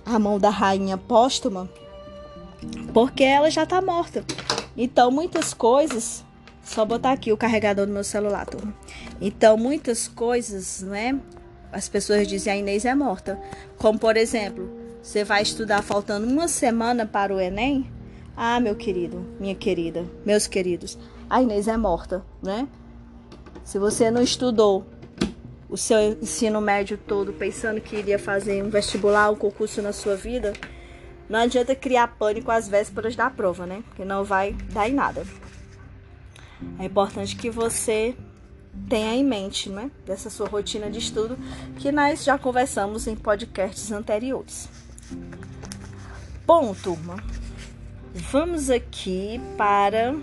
A 0.06 0.20
mão 0.20 0.40
da 0.40 0.50
rainha 0.50 0.98
póstuma, 0.98 1.70
porque 2.94 3.24
ela 3.24 3.50
já 3.50 3.66
tá 3.66 3.82
morta. 3.82 4.24
Então, 4.76 5.12
muitas 5.12 5.54
coisas 5.54 6.24
só 6.64 6.86
botar 6.86 7.12
aqui 7.12 7.32
o 7.32 7.38
carregador 7.38 7.86
do 7.88 7.92
meu 7.92 8.04
celular, 8.04 8.46
turma. 8.46 8.74
Então, 9.22 9.58
muitas 9.58 10.08
coisas, 10.08 10.82
né? 10.82 11.20
As 11.72 11.88
pessoas 11.88 12.28
dizem 12.28 12.54
a 12.54 12.58
Inês 12.58 12.86
é 12.86 12.96
morta. 12.96 13.40
Como, 13.78 14.00
por 14.00 14.18
exemplo, 14.18 14.70
você 15.02 15.24
vai 15.24 15.42
estudar 15.42 15.84
faltando 15.84 16.28
uma 16.28 16.48
semana 16.48 17.06
para 17.06 17.34
o 17.34 17.40
Enem? 17.40 17.92
Ah, 18.36 18.60
meu 18.60 18.76
querido, 18.76 19.26
minha 19.40 19.56
querida, 19.56 20.06
meus 20.26 20.48
queridos, 20.48 20.98
a 21.30 21.42
Inês 21.42 21.68
é 21.68 21.76
morta, 21.76 22.24
né? 22.42 22.68
Se 23.64 23.78
você 23.78 24.10
não 24.10 24.22
estudou 24.22 24.86
o 25.70 25.78
seu 25.78 26.00
ensino 26.00 26.60
médio 26.60 26.98
todo 26.98 27.32
pensando 27.34 27.80
que 27.80 27.98
iria 27.98 28.18
fazer 28.18 28.64
um 28.64 28.70
vestibular, 28.70 29.30
um 29.30 29.36
concurso 29.36 29.82
na 29.82 29.94
sua 29.94 30.16
vida, 30.16 30.54
não 31.30 31.40
adianta 31.40 31.76
criar 31.76 32.08
pânico 32.08 32.50
às 32.50 32.68
vésperas 32.68 33.16
da 33.16 33.30
prova, 33.30 33.68
né? 33.68 33.84
Porque 33.88 34.04
não 34.04 34.24
vai 34.24 34.54
dar 34.72 34.90
em 34.90 34.94
nada. 34.94 35.24
É 36.80 36.86
importante 36.86 37.36
que 37.36 37.50
você 37.50 38.16
tenha 38.88 39.16
em 39.16 39.24
mente, 39.24 39.70
né, 39.70 39.90
dessa 40.06 40.30
sua 40.30 40.48
rotina 40.48 40.90
de 40.90 41.00
estudo, 41.00 41.38
que 41.78 41.92
nós 41.92 42.24
já 42.24 42.38
conversamos 42.38 43.08
em 43.08 43.16
podcasts 43.16 43.92
anteriores. 43.92 44.70
Bom, 46.46 46.74
turma, 46.74 47.18
vamos 48.14 48.70
aqui 48.70 49.40
para 49.58 50.16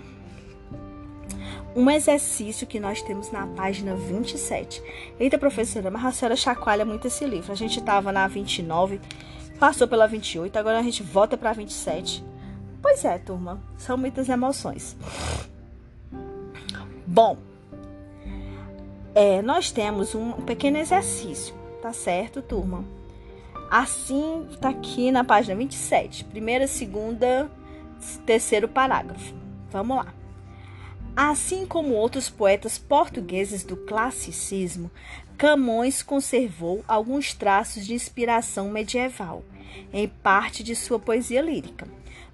um 1.75 1.89
exercício 1.91 2.65
que 2.65 2.79
nós 2.79 3.01
temos 3.03 3.31
na 3.31 3.45
página 3.47 3.95
27. 3.95 4.81
Eita, 5.19 5.37
professora, 5.37 5.91
mas 5.91 6.03
a 6.03 6.11
senhora 6.11 6.35
chacoalha 6.35 6.83
muito 6.83 7.07
esse 7.07 7.23
livro. 7.23 7.51
A 7.51 7.55
gente 7.55 7.79
estava 7.79 8.11
na 8.11 8.27
29, 8.27 8.99
passou 9.59 9.87
pela 9.87 10.07
28, 10.07 10.57
agora 10.57 10.79
a 10.79 10.83
gente 10.83 11.03
volta 11.03 11.37
para 11.37 11.53
27. 11.53 12.23
Pois 12.81 13.05
é, 13.05 13.17
turma, 13.19 13.61
são 13.77 13.95
muitas 13.95 14.27
emoções. 14.27 14.97
Bom, 17.05 17.37
é, 19.17 19.41
nós 19.41 19.71
temos 19.71 20.13
um 20.13 20.33
pequeno 20.33 20.77
exercício, 20.77 21.55
tá 21.81 21.91
certo, 21.91 22.39
turma? 22.39 22.85
Assim, 23.67 24.47
tá 24.61 24.69
aqui 24.69 25.11
na 25.11 25.23
página 25.23 25.55
27, 25.55 26.23
primeira, 26.25 26.67
segunda, 26.67 27.49
terceiro 28.27 28.67
parágrafo. 28.67 29.33
Vamos 29.71 29.97
lá. 29.97 30.13
Assim 31.15 31.65
como 31.65 31.95
outros 31.95 32.29
poetas 32.29 32.77
portugueses 32.77 33.63
do 33.63 33.75
classicismo, 33.75 34.91
Camões 35.35 36.03
conservou 36.03 36.83
alguns 36.87 37.33
traços 37.33 37.87
de 37.87 37.95
inspiração 37.95 38.69
medieval 38.69 39.43
em 39.91 40.07
parte 40.07 40.63
de 40.63 40.75
sua 40.75 40.99
poesia 40.99 41.41
lírica. 41.41 41.87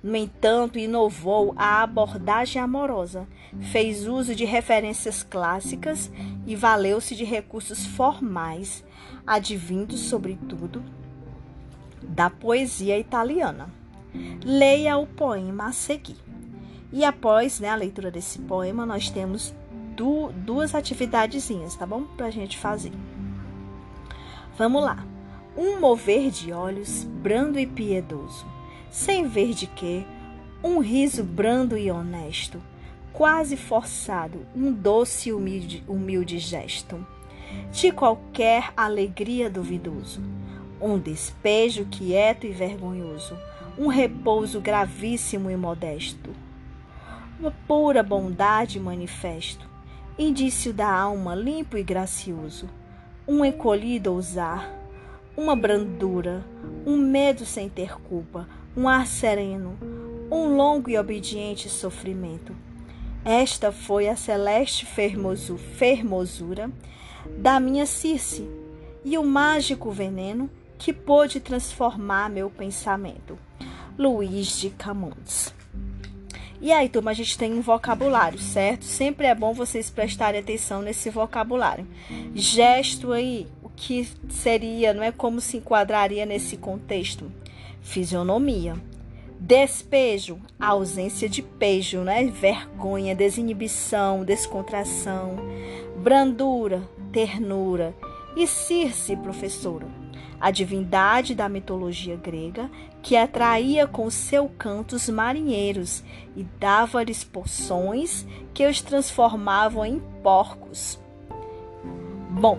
No 0.03 0.17
entanto, 0.17 0.77
inovou 0.77 1.53
a 1.55 1.81
abordagem 1.81 2.61
amorosa, 2.61 3.25
fez 3.71 4.05
uso 4.05 4.35
de 4.35 4.43
referências 4.43 5.23
clássicas 5.23 6.11
e 6.45 6.57
valeu-se 6.57 7.15
de 7.15 7.23
recursos 7.23 7.85
formais, 7.85 8.83
advindos, 9.25 10.01
sobretudo, 10.01 10.83
da 12.01 12.29
poesia 12.29 12.99
italiana. 12.99 13.69
Leia 14.43 14.97
o 14.97 15.07
poema 15.07 15.67
a 15.67 15.71
seguir. 15.71 16.17
E 16.91 17.05
após 17.05 17.61
né, 17.61 17.69
a 17.69 17.75
leitura 17.75 18.11
desse 18.11 18.39
poema, 18.39 18.85
nós 18.85 19.09
temos 19.09 19.55
du 19.95 20.33
duas 20.33 20.75
atividadezinhas, 20.75 21.77
tá 21.77 21.85
bom? 21.85 22.03
Pra 22.17 22.29
gente 22.29 22.57
fazer. 22.57 22.91
Vamos 24.57 24.83
lá. 24.83 25.07
Um 25.55 25.79
mover 25.79 26.29
de 26.29 26.51
olhos 26.51 27.05
brando 27.05 27.57
e 27.57 27.65
piedoso 27.65 28.52
sem 28.93 29.27
ver 29.27 29.55
de 29.55 29.65
quê, 29.65 30.05
um 30.63 30.77
riso 30.77 31.23
brando 31.23 31.75
e 31.75 31.89
honesto, 31.89 32.61
quase 33.11 33.57
forçado, 33.57 34.45
um 34.55 34.71
doce 34.71 35.29
e 35.29 35.33
humilde, 35.33 35.83
humilde 35.87 36.37
gesto, 36.37 37.03
de 37.71 37.91
qualquer 37.91 38.71
alegria 38.77 39.49
duvidoso, 39.49 40.21
um 40.79 40.99
despejo 40.99 41.85
quieto 41.85 42.45
e 42.45 42.51
vergonhoso, 42.51 43.35
um 43.79 43.87
repouso 43.87 44.61
gravíssimo 44.61 45.49
e 45.49 45.57
modesto, 45.57 46.29
uma 47.39 47.49
pura 47.67 48.03
bondade 48.03 48.79
manifesto, 48.79 49.67
indício 50.19 50.71
da 50.71 50.87
alma 50.87 51.33
limpo 51.33 51.79
e 51.79 51.83
gracioso, 51.83 52.69
um 53.27 53.43
encolhido 53.43 54.13
ousar, 54.13 54.71
uma 55.35 55.55
brandura, 55.55 56.45
um 56.85 56.95
medo 56.95 57.43
sem 57.43 57.67
ter 57.67 57.99
culpa, 58.01 58.47
um 58.75 58.87
ar 58.87 59.05
sereno, 59.05 59.77
um 60.31 60.55
longo 60.55 60.89
e 60.89 60.97
obediente 60.97 61.69
sofrimento. 61.69 62.55
Esta 63.23 63.71
foi 63.71 64.09
a 64.09 64.15
celeste 64.15 64.85
fermosura 64.85 66.71
da 67.37 67.59
minha 67.59 67.85
Circe 67.85 68.49
e 69.05 69.17
o 69.17 69.23
mágico 69.23 69.91
veneno 69.91 70.49
que 70.77 70.91
pôde 70.91 71.39
transformar 71.39 72.29
meu 72.29 72.49
pensamento. 72.49 73.37
Luiz 73.97 74.59
de 74.59 74.71
Camões. 74.71 75.53
E 76.59 76.71
aí, 76.71 76.89
turma, 76.89 77.11
a 77.11 77.13
gente 77.13 77.37
tem 77.37 77.53
um 77.53 77.61
vocabulário, 77.61 78.39
certo? 78.39 78.85
Sempre 78.85 79.27
é 79.27 79.35
bom 79.35 79.53
vocês 79.53 79.89
prestarem 79.89 80.39
atenção 80.39 80.81
nesse 80.81 81.09
vocabulário. 81.09 81.85
Gesto 82.33 83.11
aí, 83.11 83.47
o 83.61 83.69
que 83.69 84.07
seria, 84.29 84.93
não 84.93 85.03
é 85.03 85.11
como 85.11 85.39
se 85.39 85.57
enquadraria 85.57 86.25
nesse 86.25 86.57
contexto? 86.57 87.29
Fisionomia. 87.83 88.75
Despejo, 89.39 90.39
ausência 90.57 91.27
de 91.27 91.41
pejo, 91.41 91.99
né? 91.99 92.23
Vergonha, 92.25 93.13
desinibição, 93.13 94.23
descontração, 94.23 95.35
brandura, 95.97 96.81
ternura. 97.11 97.93
E 98.35 98.47
Circe, 98.47 99.15
professora, 99.17 99.85
a 100.39 100.49
divindade 100.49 101.35
da 101.35 101.47
mitologia 101.47 102.15
grega 102.15 102.71
que 103.03 103.15
atraía 103.15 103.85
com 103.85 104.09
seu 104.09 104.49
canto 104.49 104.95
os 104.95 105.09
marinheiros 105.09 106.03
e 106.35 106.43
dava-lhes 106.59 107.23
poções 107.23 108.25
que 108.53 108.65
os 108.65 108.81
transformavam 108.81 109.85
em 109.85 109.99
porcos. 110.23 110.97
Bom, 112.29 112.57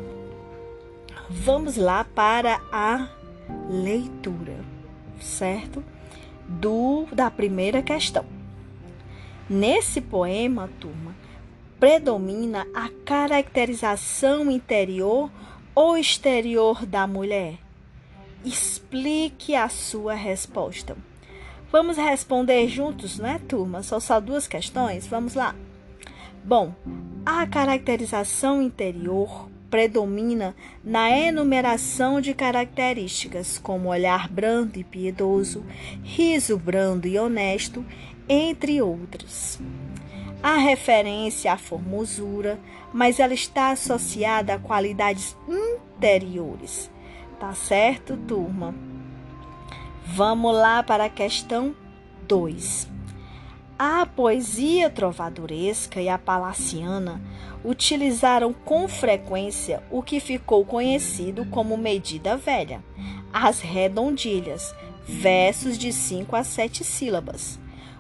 vamos 1.28 1.76
lá 1.76 2.04
para 2.04 2.60
a 2.70 3.08
leitura 3.68 4.73
certo? 5.20 5.82
Do 6.48 7.06
da 7.12 7.30
primeira 7.30 7.82
questão. 7.82 8.24
Nesse 9.48 10.00
poema, 10.00 10.70
turma, 10.80 11.14
predomina 11.78 12.66
a 12.74 12.88
caracterização 13.04 14.50
interior 14.50 15.30
ou 15.74 15.96
exterior 15.96 16.86
da 16.86 17.06
mulher? 17.06 17.58
Explique 18.44 19.54
a 19.54 19.68
sua 19.68 20.14
resposta. 20.14 20.96
Vamos 21.70 21.96
responder 21.96 22.68
juntos, 22.68 23.18
né, 23.18 23.40
turma? 23.48 23.82
São 23.82 23.98
só 23.98 24.20
duas 24.20 24.46
questões. 24.46 25.06
Vamos 25.06 25.34
lá. 25.34 25.54
Bom, 26.44 26.74
a 27.24 27.46
caracterização 27.46 28.62
interior 28.62 29.48
predomina 29.74 30.54
na 30.84 31.10
enumeração 31.10 32.20
de 32.20 32.32
características, 32.32 33.58
como 33.58 33.88
olhar 33.88 34.28
brando 34.28 34.78
e 34.78 34.84
piedoso, 34.84 35.64
riso 36.04 36.56
brando 36.56 37.08
e 37.08 37.18
honesto, 37.18 37.84
entre 38.28 38.80
outras. 38.80 39.60
Há 40.40 40.58
referência 40.58 41.52
à 41.52 41.56
formosura, 41.56 42.56
mas 42.92 43.18
ela 43.18 43.34
está 43.34 43.72
associada 43.72 44.54
a 44.54 44.58
qualidades 44.60 45.36
interiores. 45.48 46.88
Tá 47.40 47.52
certo, 47.52 48.16
turma? 48.16 48.72
Vamos 50.06 50.54
lá 50.54 50.84
para 50.84 51.06
a 51.06 51.10
questão 51.10 51.74
2. 52.28 52.93
A 53.76 54.06
poesia 54.06 54.88
trovadoresca 54.88 56.00
e 56.00 56.08
a 56.08 56.16
palaciana 56.16 57.20
utilizaram 57.64 58.52
com 58.52 58.86
frequência 58.86 59.82
o 59.90 60.00
que 60.00 60.20
ficou 60.20 60.64
conhecido 60.64 61.44
como 61.46 61.76
medida 61.76 62.36
velha, 62.36 62.84
as 63.32 63.60
redondilhas, 63.60 64.72
versos 65.04 65.76
de 65.76 65.92
cinco 65.92 66.36
a 66.36 66.44
sete 66.44 66.84
sílabas. 66.84 67.58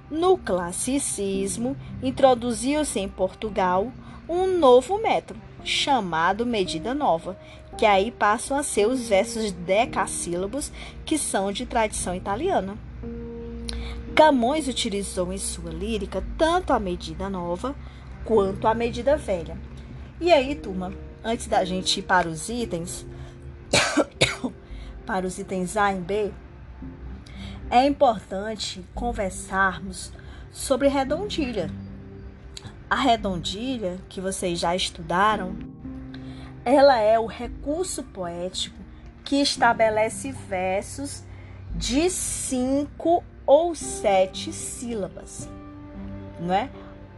No 0.08 0.38
classicismo, 0.38 1.76
introduziu-se 2.00 3.00
em 3.00 3.08
Portugal 3.08 3.90
um 4.28 4.46
novo 4.46 5.02
método, 5.02 5.40
chamado 5.64 6.46
medida 6.46 6.94
nova, 6.94 7.36
que 7.76 7.84
aí 7.84 8.12
passam 8.12 8.56
a 8.56 8.62
ser 8.62 8.86
os 8.86 9.08
versos 9.08 9.50
decassílabos, 9.50 10.70
que 11.04 11.18
são 11.18 11.50
de 11.50 11.66
tradição 11.66 12.14
italiana. 12.14 12.78
Camões 14.14 14.68
utilizou 14.68 15.32
em 15.32 15.38
sua 15.38 15.72
lírica 15.72 16.22
tanto 16.38 16.72
a 16.72 16.78
medida 16.78 17.28
nova 17.28 17.74
quanto 18.24 18.68
a 18.68 18.74
medida 18.74 19.16
velha. 19.16 19.58
E 20.20 20.32
aí, 20.32 20.54
turma, 20.54 20.92
antes 21.22 21.48
da 21.48 21.64
gente 21.64 21.98
ir 21.98 22.04
para 22.04 22.28
os 22.28 22.48
itens, 22.48 23.04
para 25.04 25.26
os 25.26 25.36
itens 25.36 25.76
A 25.76 25.92
e 25.92 25.98
B, 25.98 26.32
é 27.68 27.84
importante 27.86 28.84
conversarmos 28.94 30.12
sobre 30.52 30.86
redondilha. 30.86 31.68
A 32.88 32.94
redondilha, 32.94 33.98
que 34.08 34.20
vocês 34.20 34.60
já 34.60 34.76
estudaram, 34.76 35.56
ela 36.64 37.00
é 37.00 37.18
o 37.18 37.26
recurso 37.26 38.04
poético 38.04 38.78
que 39.24 39.42
estabelece 39.42 40.30
versos 40.30 41.24
de 41.74 42.08
cinco 42.08 43.24
ou 43.46 43.74
sete 43.74 44.52
sílabas, 44.52 45.48
não 46.40 46.54
é? 46.54 46.70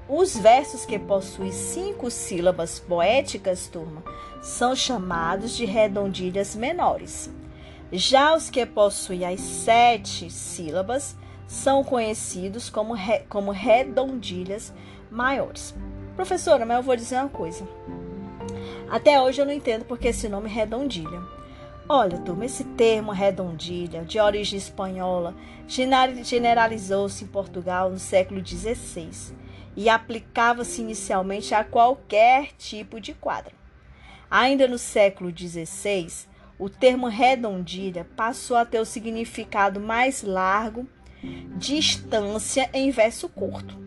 Os 0.08 0.36
versos 0.36 0.84
que 0.84 0.98
possuem 0.98 1.50
cinco 1.50 2.10
sílabas 2.10 2.78
poéticas, 2.78 3.66
turma, 3.66 4.04
são 4.40 4.76
chamados 4.76 5.56
de 5.56 5.64
redondilhas 5.64 6.54
menores. 6.54 7.28
Já 7.90 8.34
os 8.34 8.48
que 8.48 8.64
possuem 8.64 9.24
as 9.24 9.40
sete 9.40 10.30
sílabas 10.30 11.16
são 11.46 11.82
conhecidos 11.82 12.70
como, 12.70 12.94
re, 12.94 13.20
como 13.28 13.50
redondilhas 13.50 14.72
maiores. 15.10 15.74
Professora, 16.14 16.64
mas 16.64 16.76
eu 16.78 16.82
vou 16.82 16.96
dizer 16.96 17.16
uma 17.16 17.28
coisa. 17.28 17.66
Até 18.88 19.20
hoje 19.20 19.40
eu 19.40 19.46
não 19.46 19.52
entendo 19.52 19.84
porque 19.84 20.08
esse 20.08 20.28
nome 20.28 20.48
é 20.48 20.52
redondilha. 20.52 21.35
Olha, 21.88 22.18
turma, 22.18 22.44
esse 22.44 22.64
termo 22.64 23.12
redondilha, 23.12 24.04
de 24.04 24.18
origem 24.18 24.58
espanhola, 24.58 25.36
generalizou-se 25.68 27.22
em 27.22 27.28
Portugal 27.28 27.90
no 27.90 27.98
século 27.98 28.44
XVI 28.44 29.32
e 29.76 29.88
aplicava-se 29.88 30.80
inicialmente 30.80 31.54
a 31.54 31.62
qualquer 31.62 32.48
tipo 32.58 33.00
de 33.00 33.14
quadro. 33.14 33.54
Ainda 34.28 34.66
no 34.66 34.78
século 34.78 35.30
XVI, 35.30 36.26
o 36.58 36.68
termo 36.68 37.06
redondilha 37.06 38.04
passou 38.16 38.56
a 38.56 38.64
ter 38.64 38.80
o 38.80 38.84
significado 38.84 39.78
mais 39.78 40.24
largo, 40.24 40.88
distância 41.56 42.68
em 42.72 42.90
verso 42.90 43.28
curto, 43.28 43.78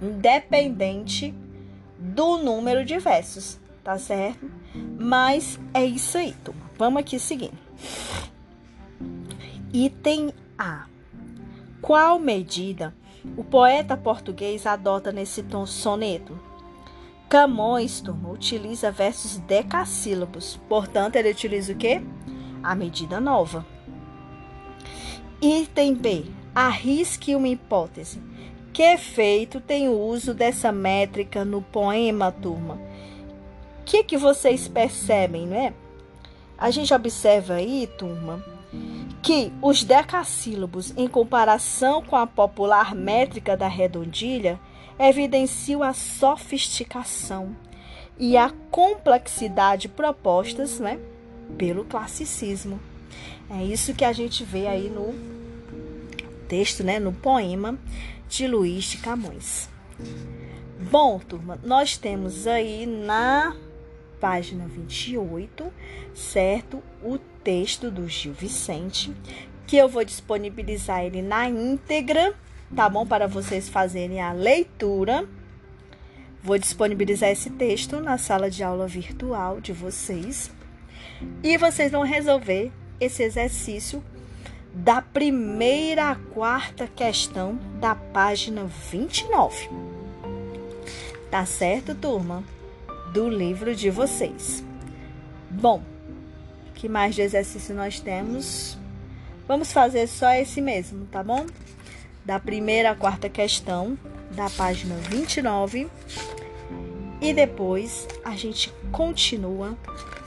independente 0.00 1.34
do 1.98 2.38
número 2.38 2.82
de 2.82 2.98
versos 2.98 3.60
tá 3.88 3.96
certo? 3.96 4.50
Mas 4.98 5.58
é 5.72 5.82
isso 5.82 6.18
aí, 6.18 6.34
turma. 6.44 6.67
Vamos 6.78 7.00
aqui 7.00 7.18
seguindo. 7.18 7.58
Item 9.72 10.32
A. 10.56 10.86
Qual 11.82 12.18
medida 12.18 12.94
o 13.36 13.42
poeta 13.42 13.96
português 13.96 14.64
adota 14.64 15.10
nesse 15.12 15.42
tom 15.42 15.66
soneto? 15.66 16.38
Camões, 17.28 18.00
turma, 18.00 18.30
utiliza 18.30 18.90
versos 18.90 19.38
decassílabos. 19.38 20.58
Portanto, 20.68 21.16
ele 21.16 21.32
utiliza 21.32 21.72
o 21.72 21.76
quê? 21.76 22.00
A 22.62 22.74
medida 22.74 23.20
nova. 23.20 23.66
Item 25.42 25.94
B. 25.94 26.26
Arrisque 26.54 27.34
uma 27.34 27.48
hipótese. 27.48 28.22
Que 28.72 28.82
efeito 28.82 29.60
tem 29.60 29.88
o 29.88 29.98
uso 29.98 30.32
dessa 30.32 30.72
métrica 30.72 31.44
no 31.44 31.60
poema, 31.60 32.30
turma? 32.30 32.78
que 33.88 34.04
que 34.04 34.18
vocês 34.18 34.68
percebem, 34.68 35.46
né? 35.46 35.72
A 36.58 36.70
gente 36.70 36.92
observa 36.92 37.54
aí, 37.54 37.88
turma, 37.98 38.44
que 39.22 39.52
os 39.62 39.84
decassílabos, 39.84 40.92
em 40.96 41.06
comparação 41.06 42.02
com 42.02 42.16
a 42.16 42.26
popular 42.26 42.94
métrica 42.94 43.56
da 43.56 43.68
redondilha, 43.68 44.58
evidenciam 44.98 45.82
a 45.82 45.92
sofisticação 45.92 47.56
e 48.18 48.36
a 48.36 48.50
complexidade 48.70 49.88
propostas 49.88 50.80
né, 50.80 50.98
pelo 51.56 51.84
classicismo. 51.84 52.80
É 53.48 53.62
isso 53.62 53.94
que 53.94 54.04
a 54.04 54.12
gente 54.12 54.44
vê 54.44 54.66
aí 54.66 54.90
no 54.90 55.14
texto, 56.48 56.82
né, 56.82 56.98
no 56.98 57.12
poema 57.12 57.78
de 58.28 58.46
Luís 58.46 58.84
de 58.84 58.98
Camões. 58.98 59.68
Bom, 60.90 61.18
turma, 61.18 61.58
nós 61.62 61.96
temos 61.96 62.46
aí 62.46 62.86
na 62.86 63.54
página 64.20 64.66
28, 64.66 65.72
certo? 66.14 66.82
O 67.02 67.18
texto 67.42 67.90
do 67.90 68.08
Gil 68.08 68.32
Vicente, 68.32 69.12
que 69.66 69.76
eu 69.76 69.88
vou 69.88 70.04
disponibilizar 70.04 71.04
ele 71.04 71.22
na 71.22 71.48
íntegra, 71.48 72.34
tá 72.74 72.88
bom? 72.88 73.06
Para 73.06 73.26
vocês 73.26 73.68
fazerem 73.68 74.20
a 74.20 74.32
leitura. 74.32 75.26
Vou 76.42 76.58
disponibilizar 76.58 77.30
esse 77.30 77.50
texto 77.50 78.00
na 78.00 78.16
sala 78.16 78.50
de 78.50 78.62
aula 78.62 78.86
virtual 78.86 79.60
de 79.60 79.72
vocês. 79.72 80.50
E 81.42 81.56
vocês 81.58 81.90
vão 81.90 82.02
resolver 82.02 82.70
esse 83.00 83.22
exercício 83.22 84.02
da 84.72 85.02
primeira 85.02 86.10
à 86.10 86.14
quarta 86.14 86.86
questão 86.86 87.58
da 87.80 87.94
página 87.94 88.64
29. 88.64 89.68
Tá 91.30 91.44
certo, 91.44 91.94
turma? 91.94 92.44
Do 93.12 93.28
livro 93.28 93.74
de 93.74 93.90
vocês. 93.90 94.64
Bom, 95.50 95.82
que 96.74 96.88
mais 96.88 97.14
de 97.14 97.22
exercício 97.22 97.74
nós 97.74 98.00
temos? 98.00 98.78
Vamos 99.46 99.72
fazer 99.72 100.06
só 100.06 100.30
esse 100.32 100.60
mesmo, 100.60 101.06
tá 101.06 101.22
bom? 101.22 101.46
Da 102.24 102.38
primeira 102.38 102.90
à 102.90 102.94
quarta 102.94 103.28
questão, 103.28 103.98
da 104.30 104.50
página 104.50 104.94
29. 104.96 105.88
E 107.20 107.32
depois 107.32 108.06
a 108.24 108.36
gente 108.36 108.72
continua 108.92 109.76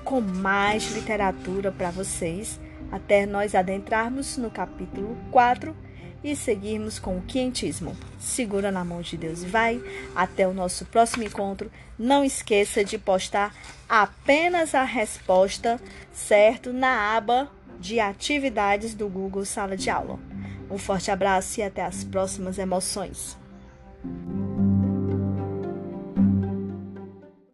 com 0.04 0.20
mais 0.20 0.92
literatura 0.94 1.72
para 1.72 1.92
vocês, 1.92 2.60
até 2.92 3.26
nós 3.26 3.56
adentrarmos 3.56 4.38
no 4.38 4.50
capítulo 4.50 5.16
4 5.32 5.76
e 6.24 6.36
seguirmos 6.36 7.00
com 7.00 7.18
o 7.18 7.22
quentismo. 7.22 7.96
Segura 8.20 8.72
na 8.72 8.84
mão 8.84 9.02
de 9.02 9.18
Deus 9.18 9.44
e 9.44 9.48
vai. 9.48 9.82
Até 10.16 10.48
o 10.48 10.54
nosso 10.54 10.86
próximo 10.86 11.24
encontro. 11.24 11.72
Não 11.98 12.24
esqueça 12.24 12.84
de 12.84 12.98
postar 12.98 13.56
apenas 13.88 14.76
a 14.76 14.84
resposta, 14.84 15.80
certo? 16.14 16.72
Na 16.72 17.16
aba 17.16 17.52
de 17.80 18.00
atividades 18.00 18.94
do 18.94 19.10
Google 19.10 19.46
Sala 19.46 19.76
de 19.76 19.90
Aula. 19.90 20.20
Um 20.70 20.78
forte 20.78 21.12
abraço 21.12 21.60
e 21.60 21.64
até 21.64 21.84
as 21.84 22.04
próximas 22.04 22.58
emoções. 22.58 23.38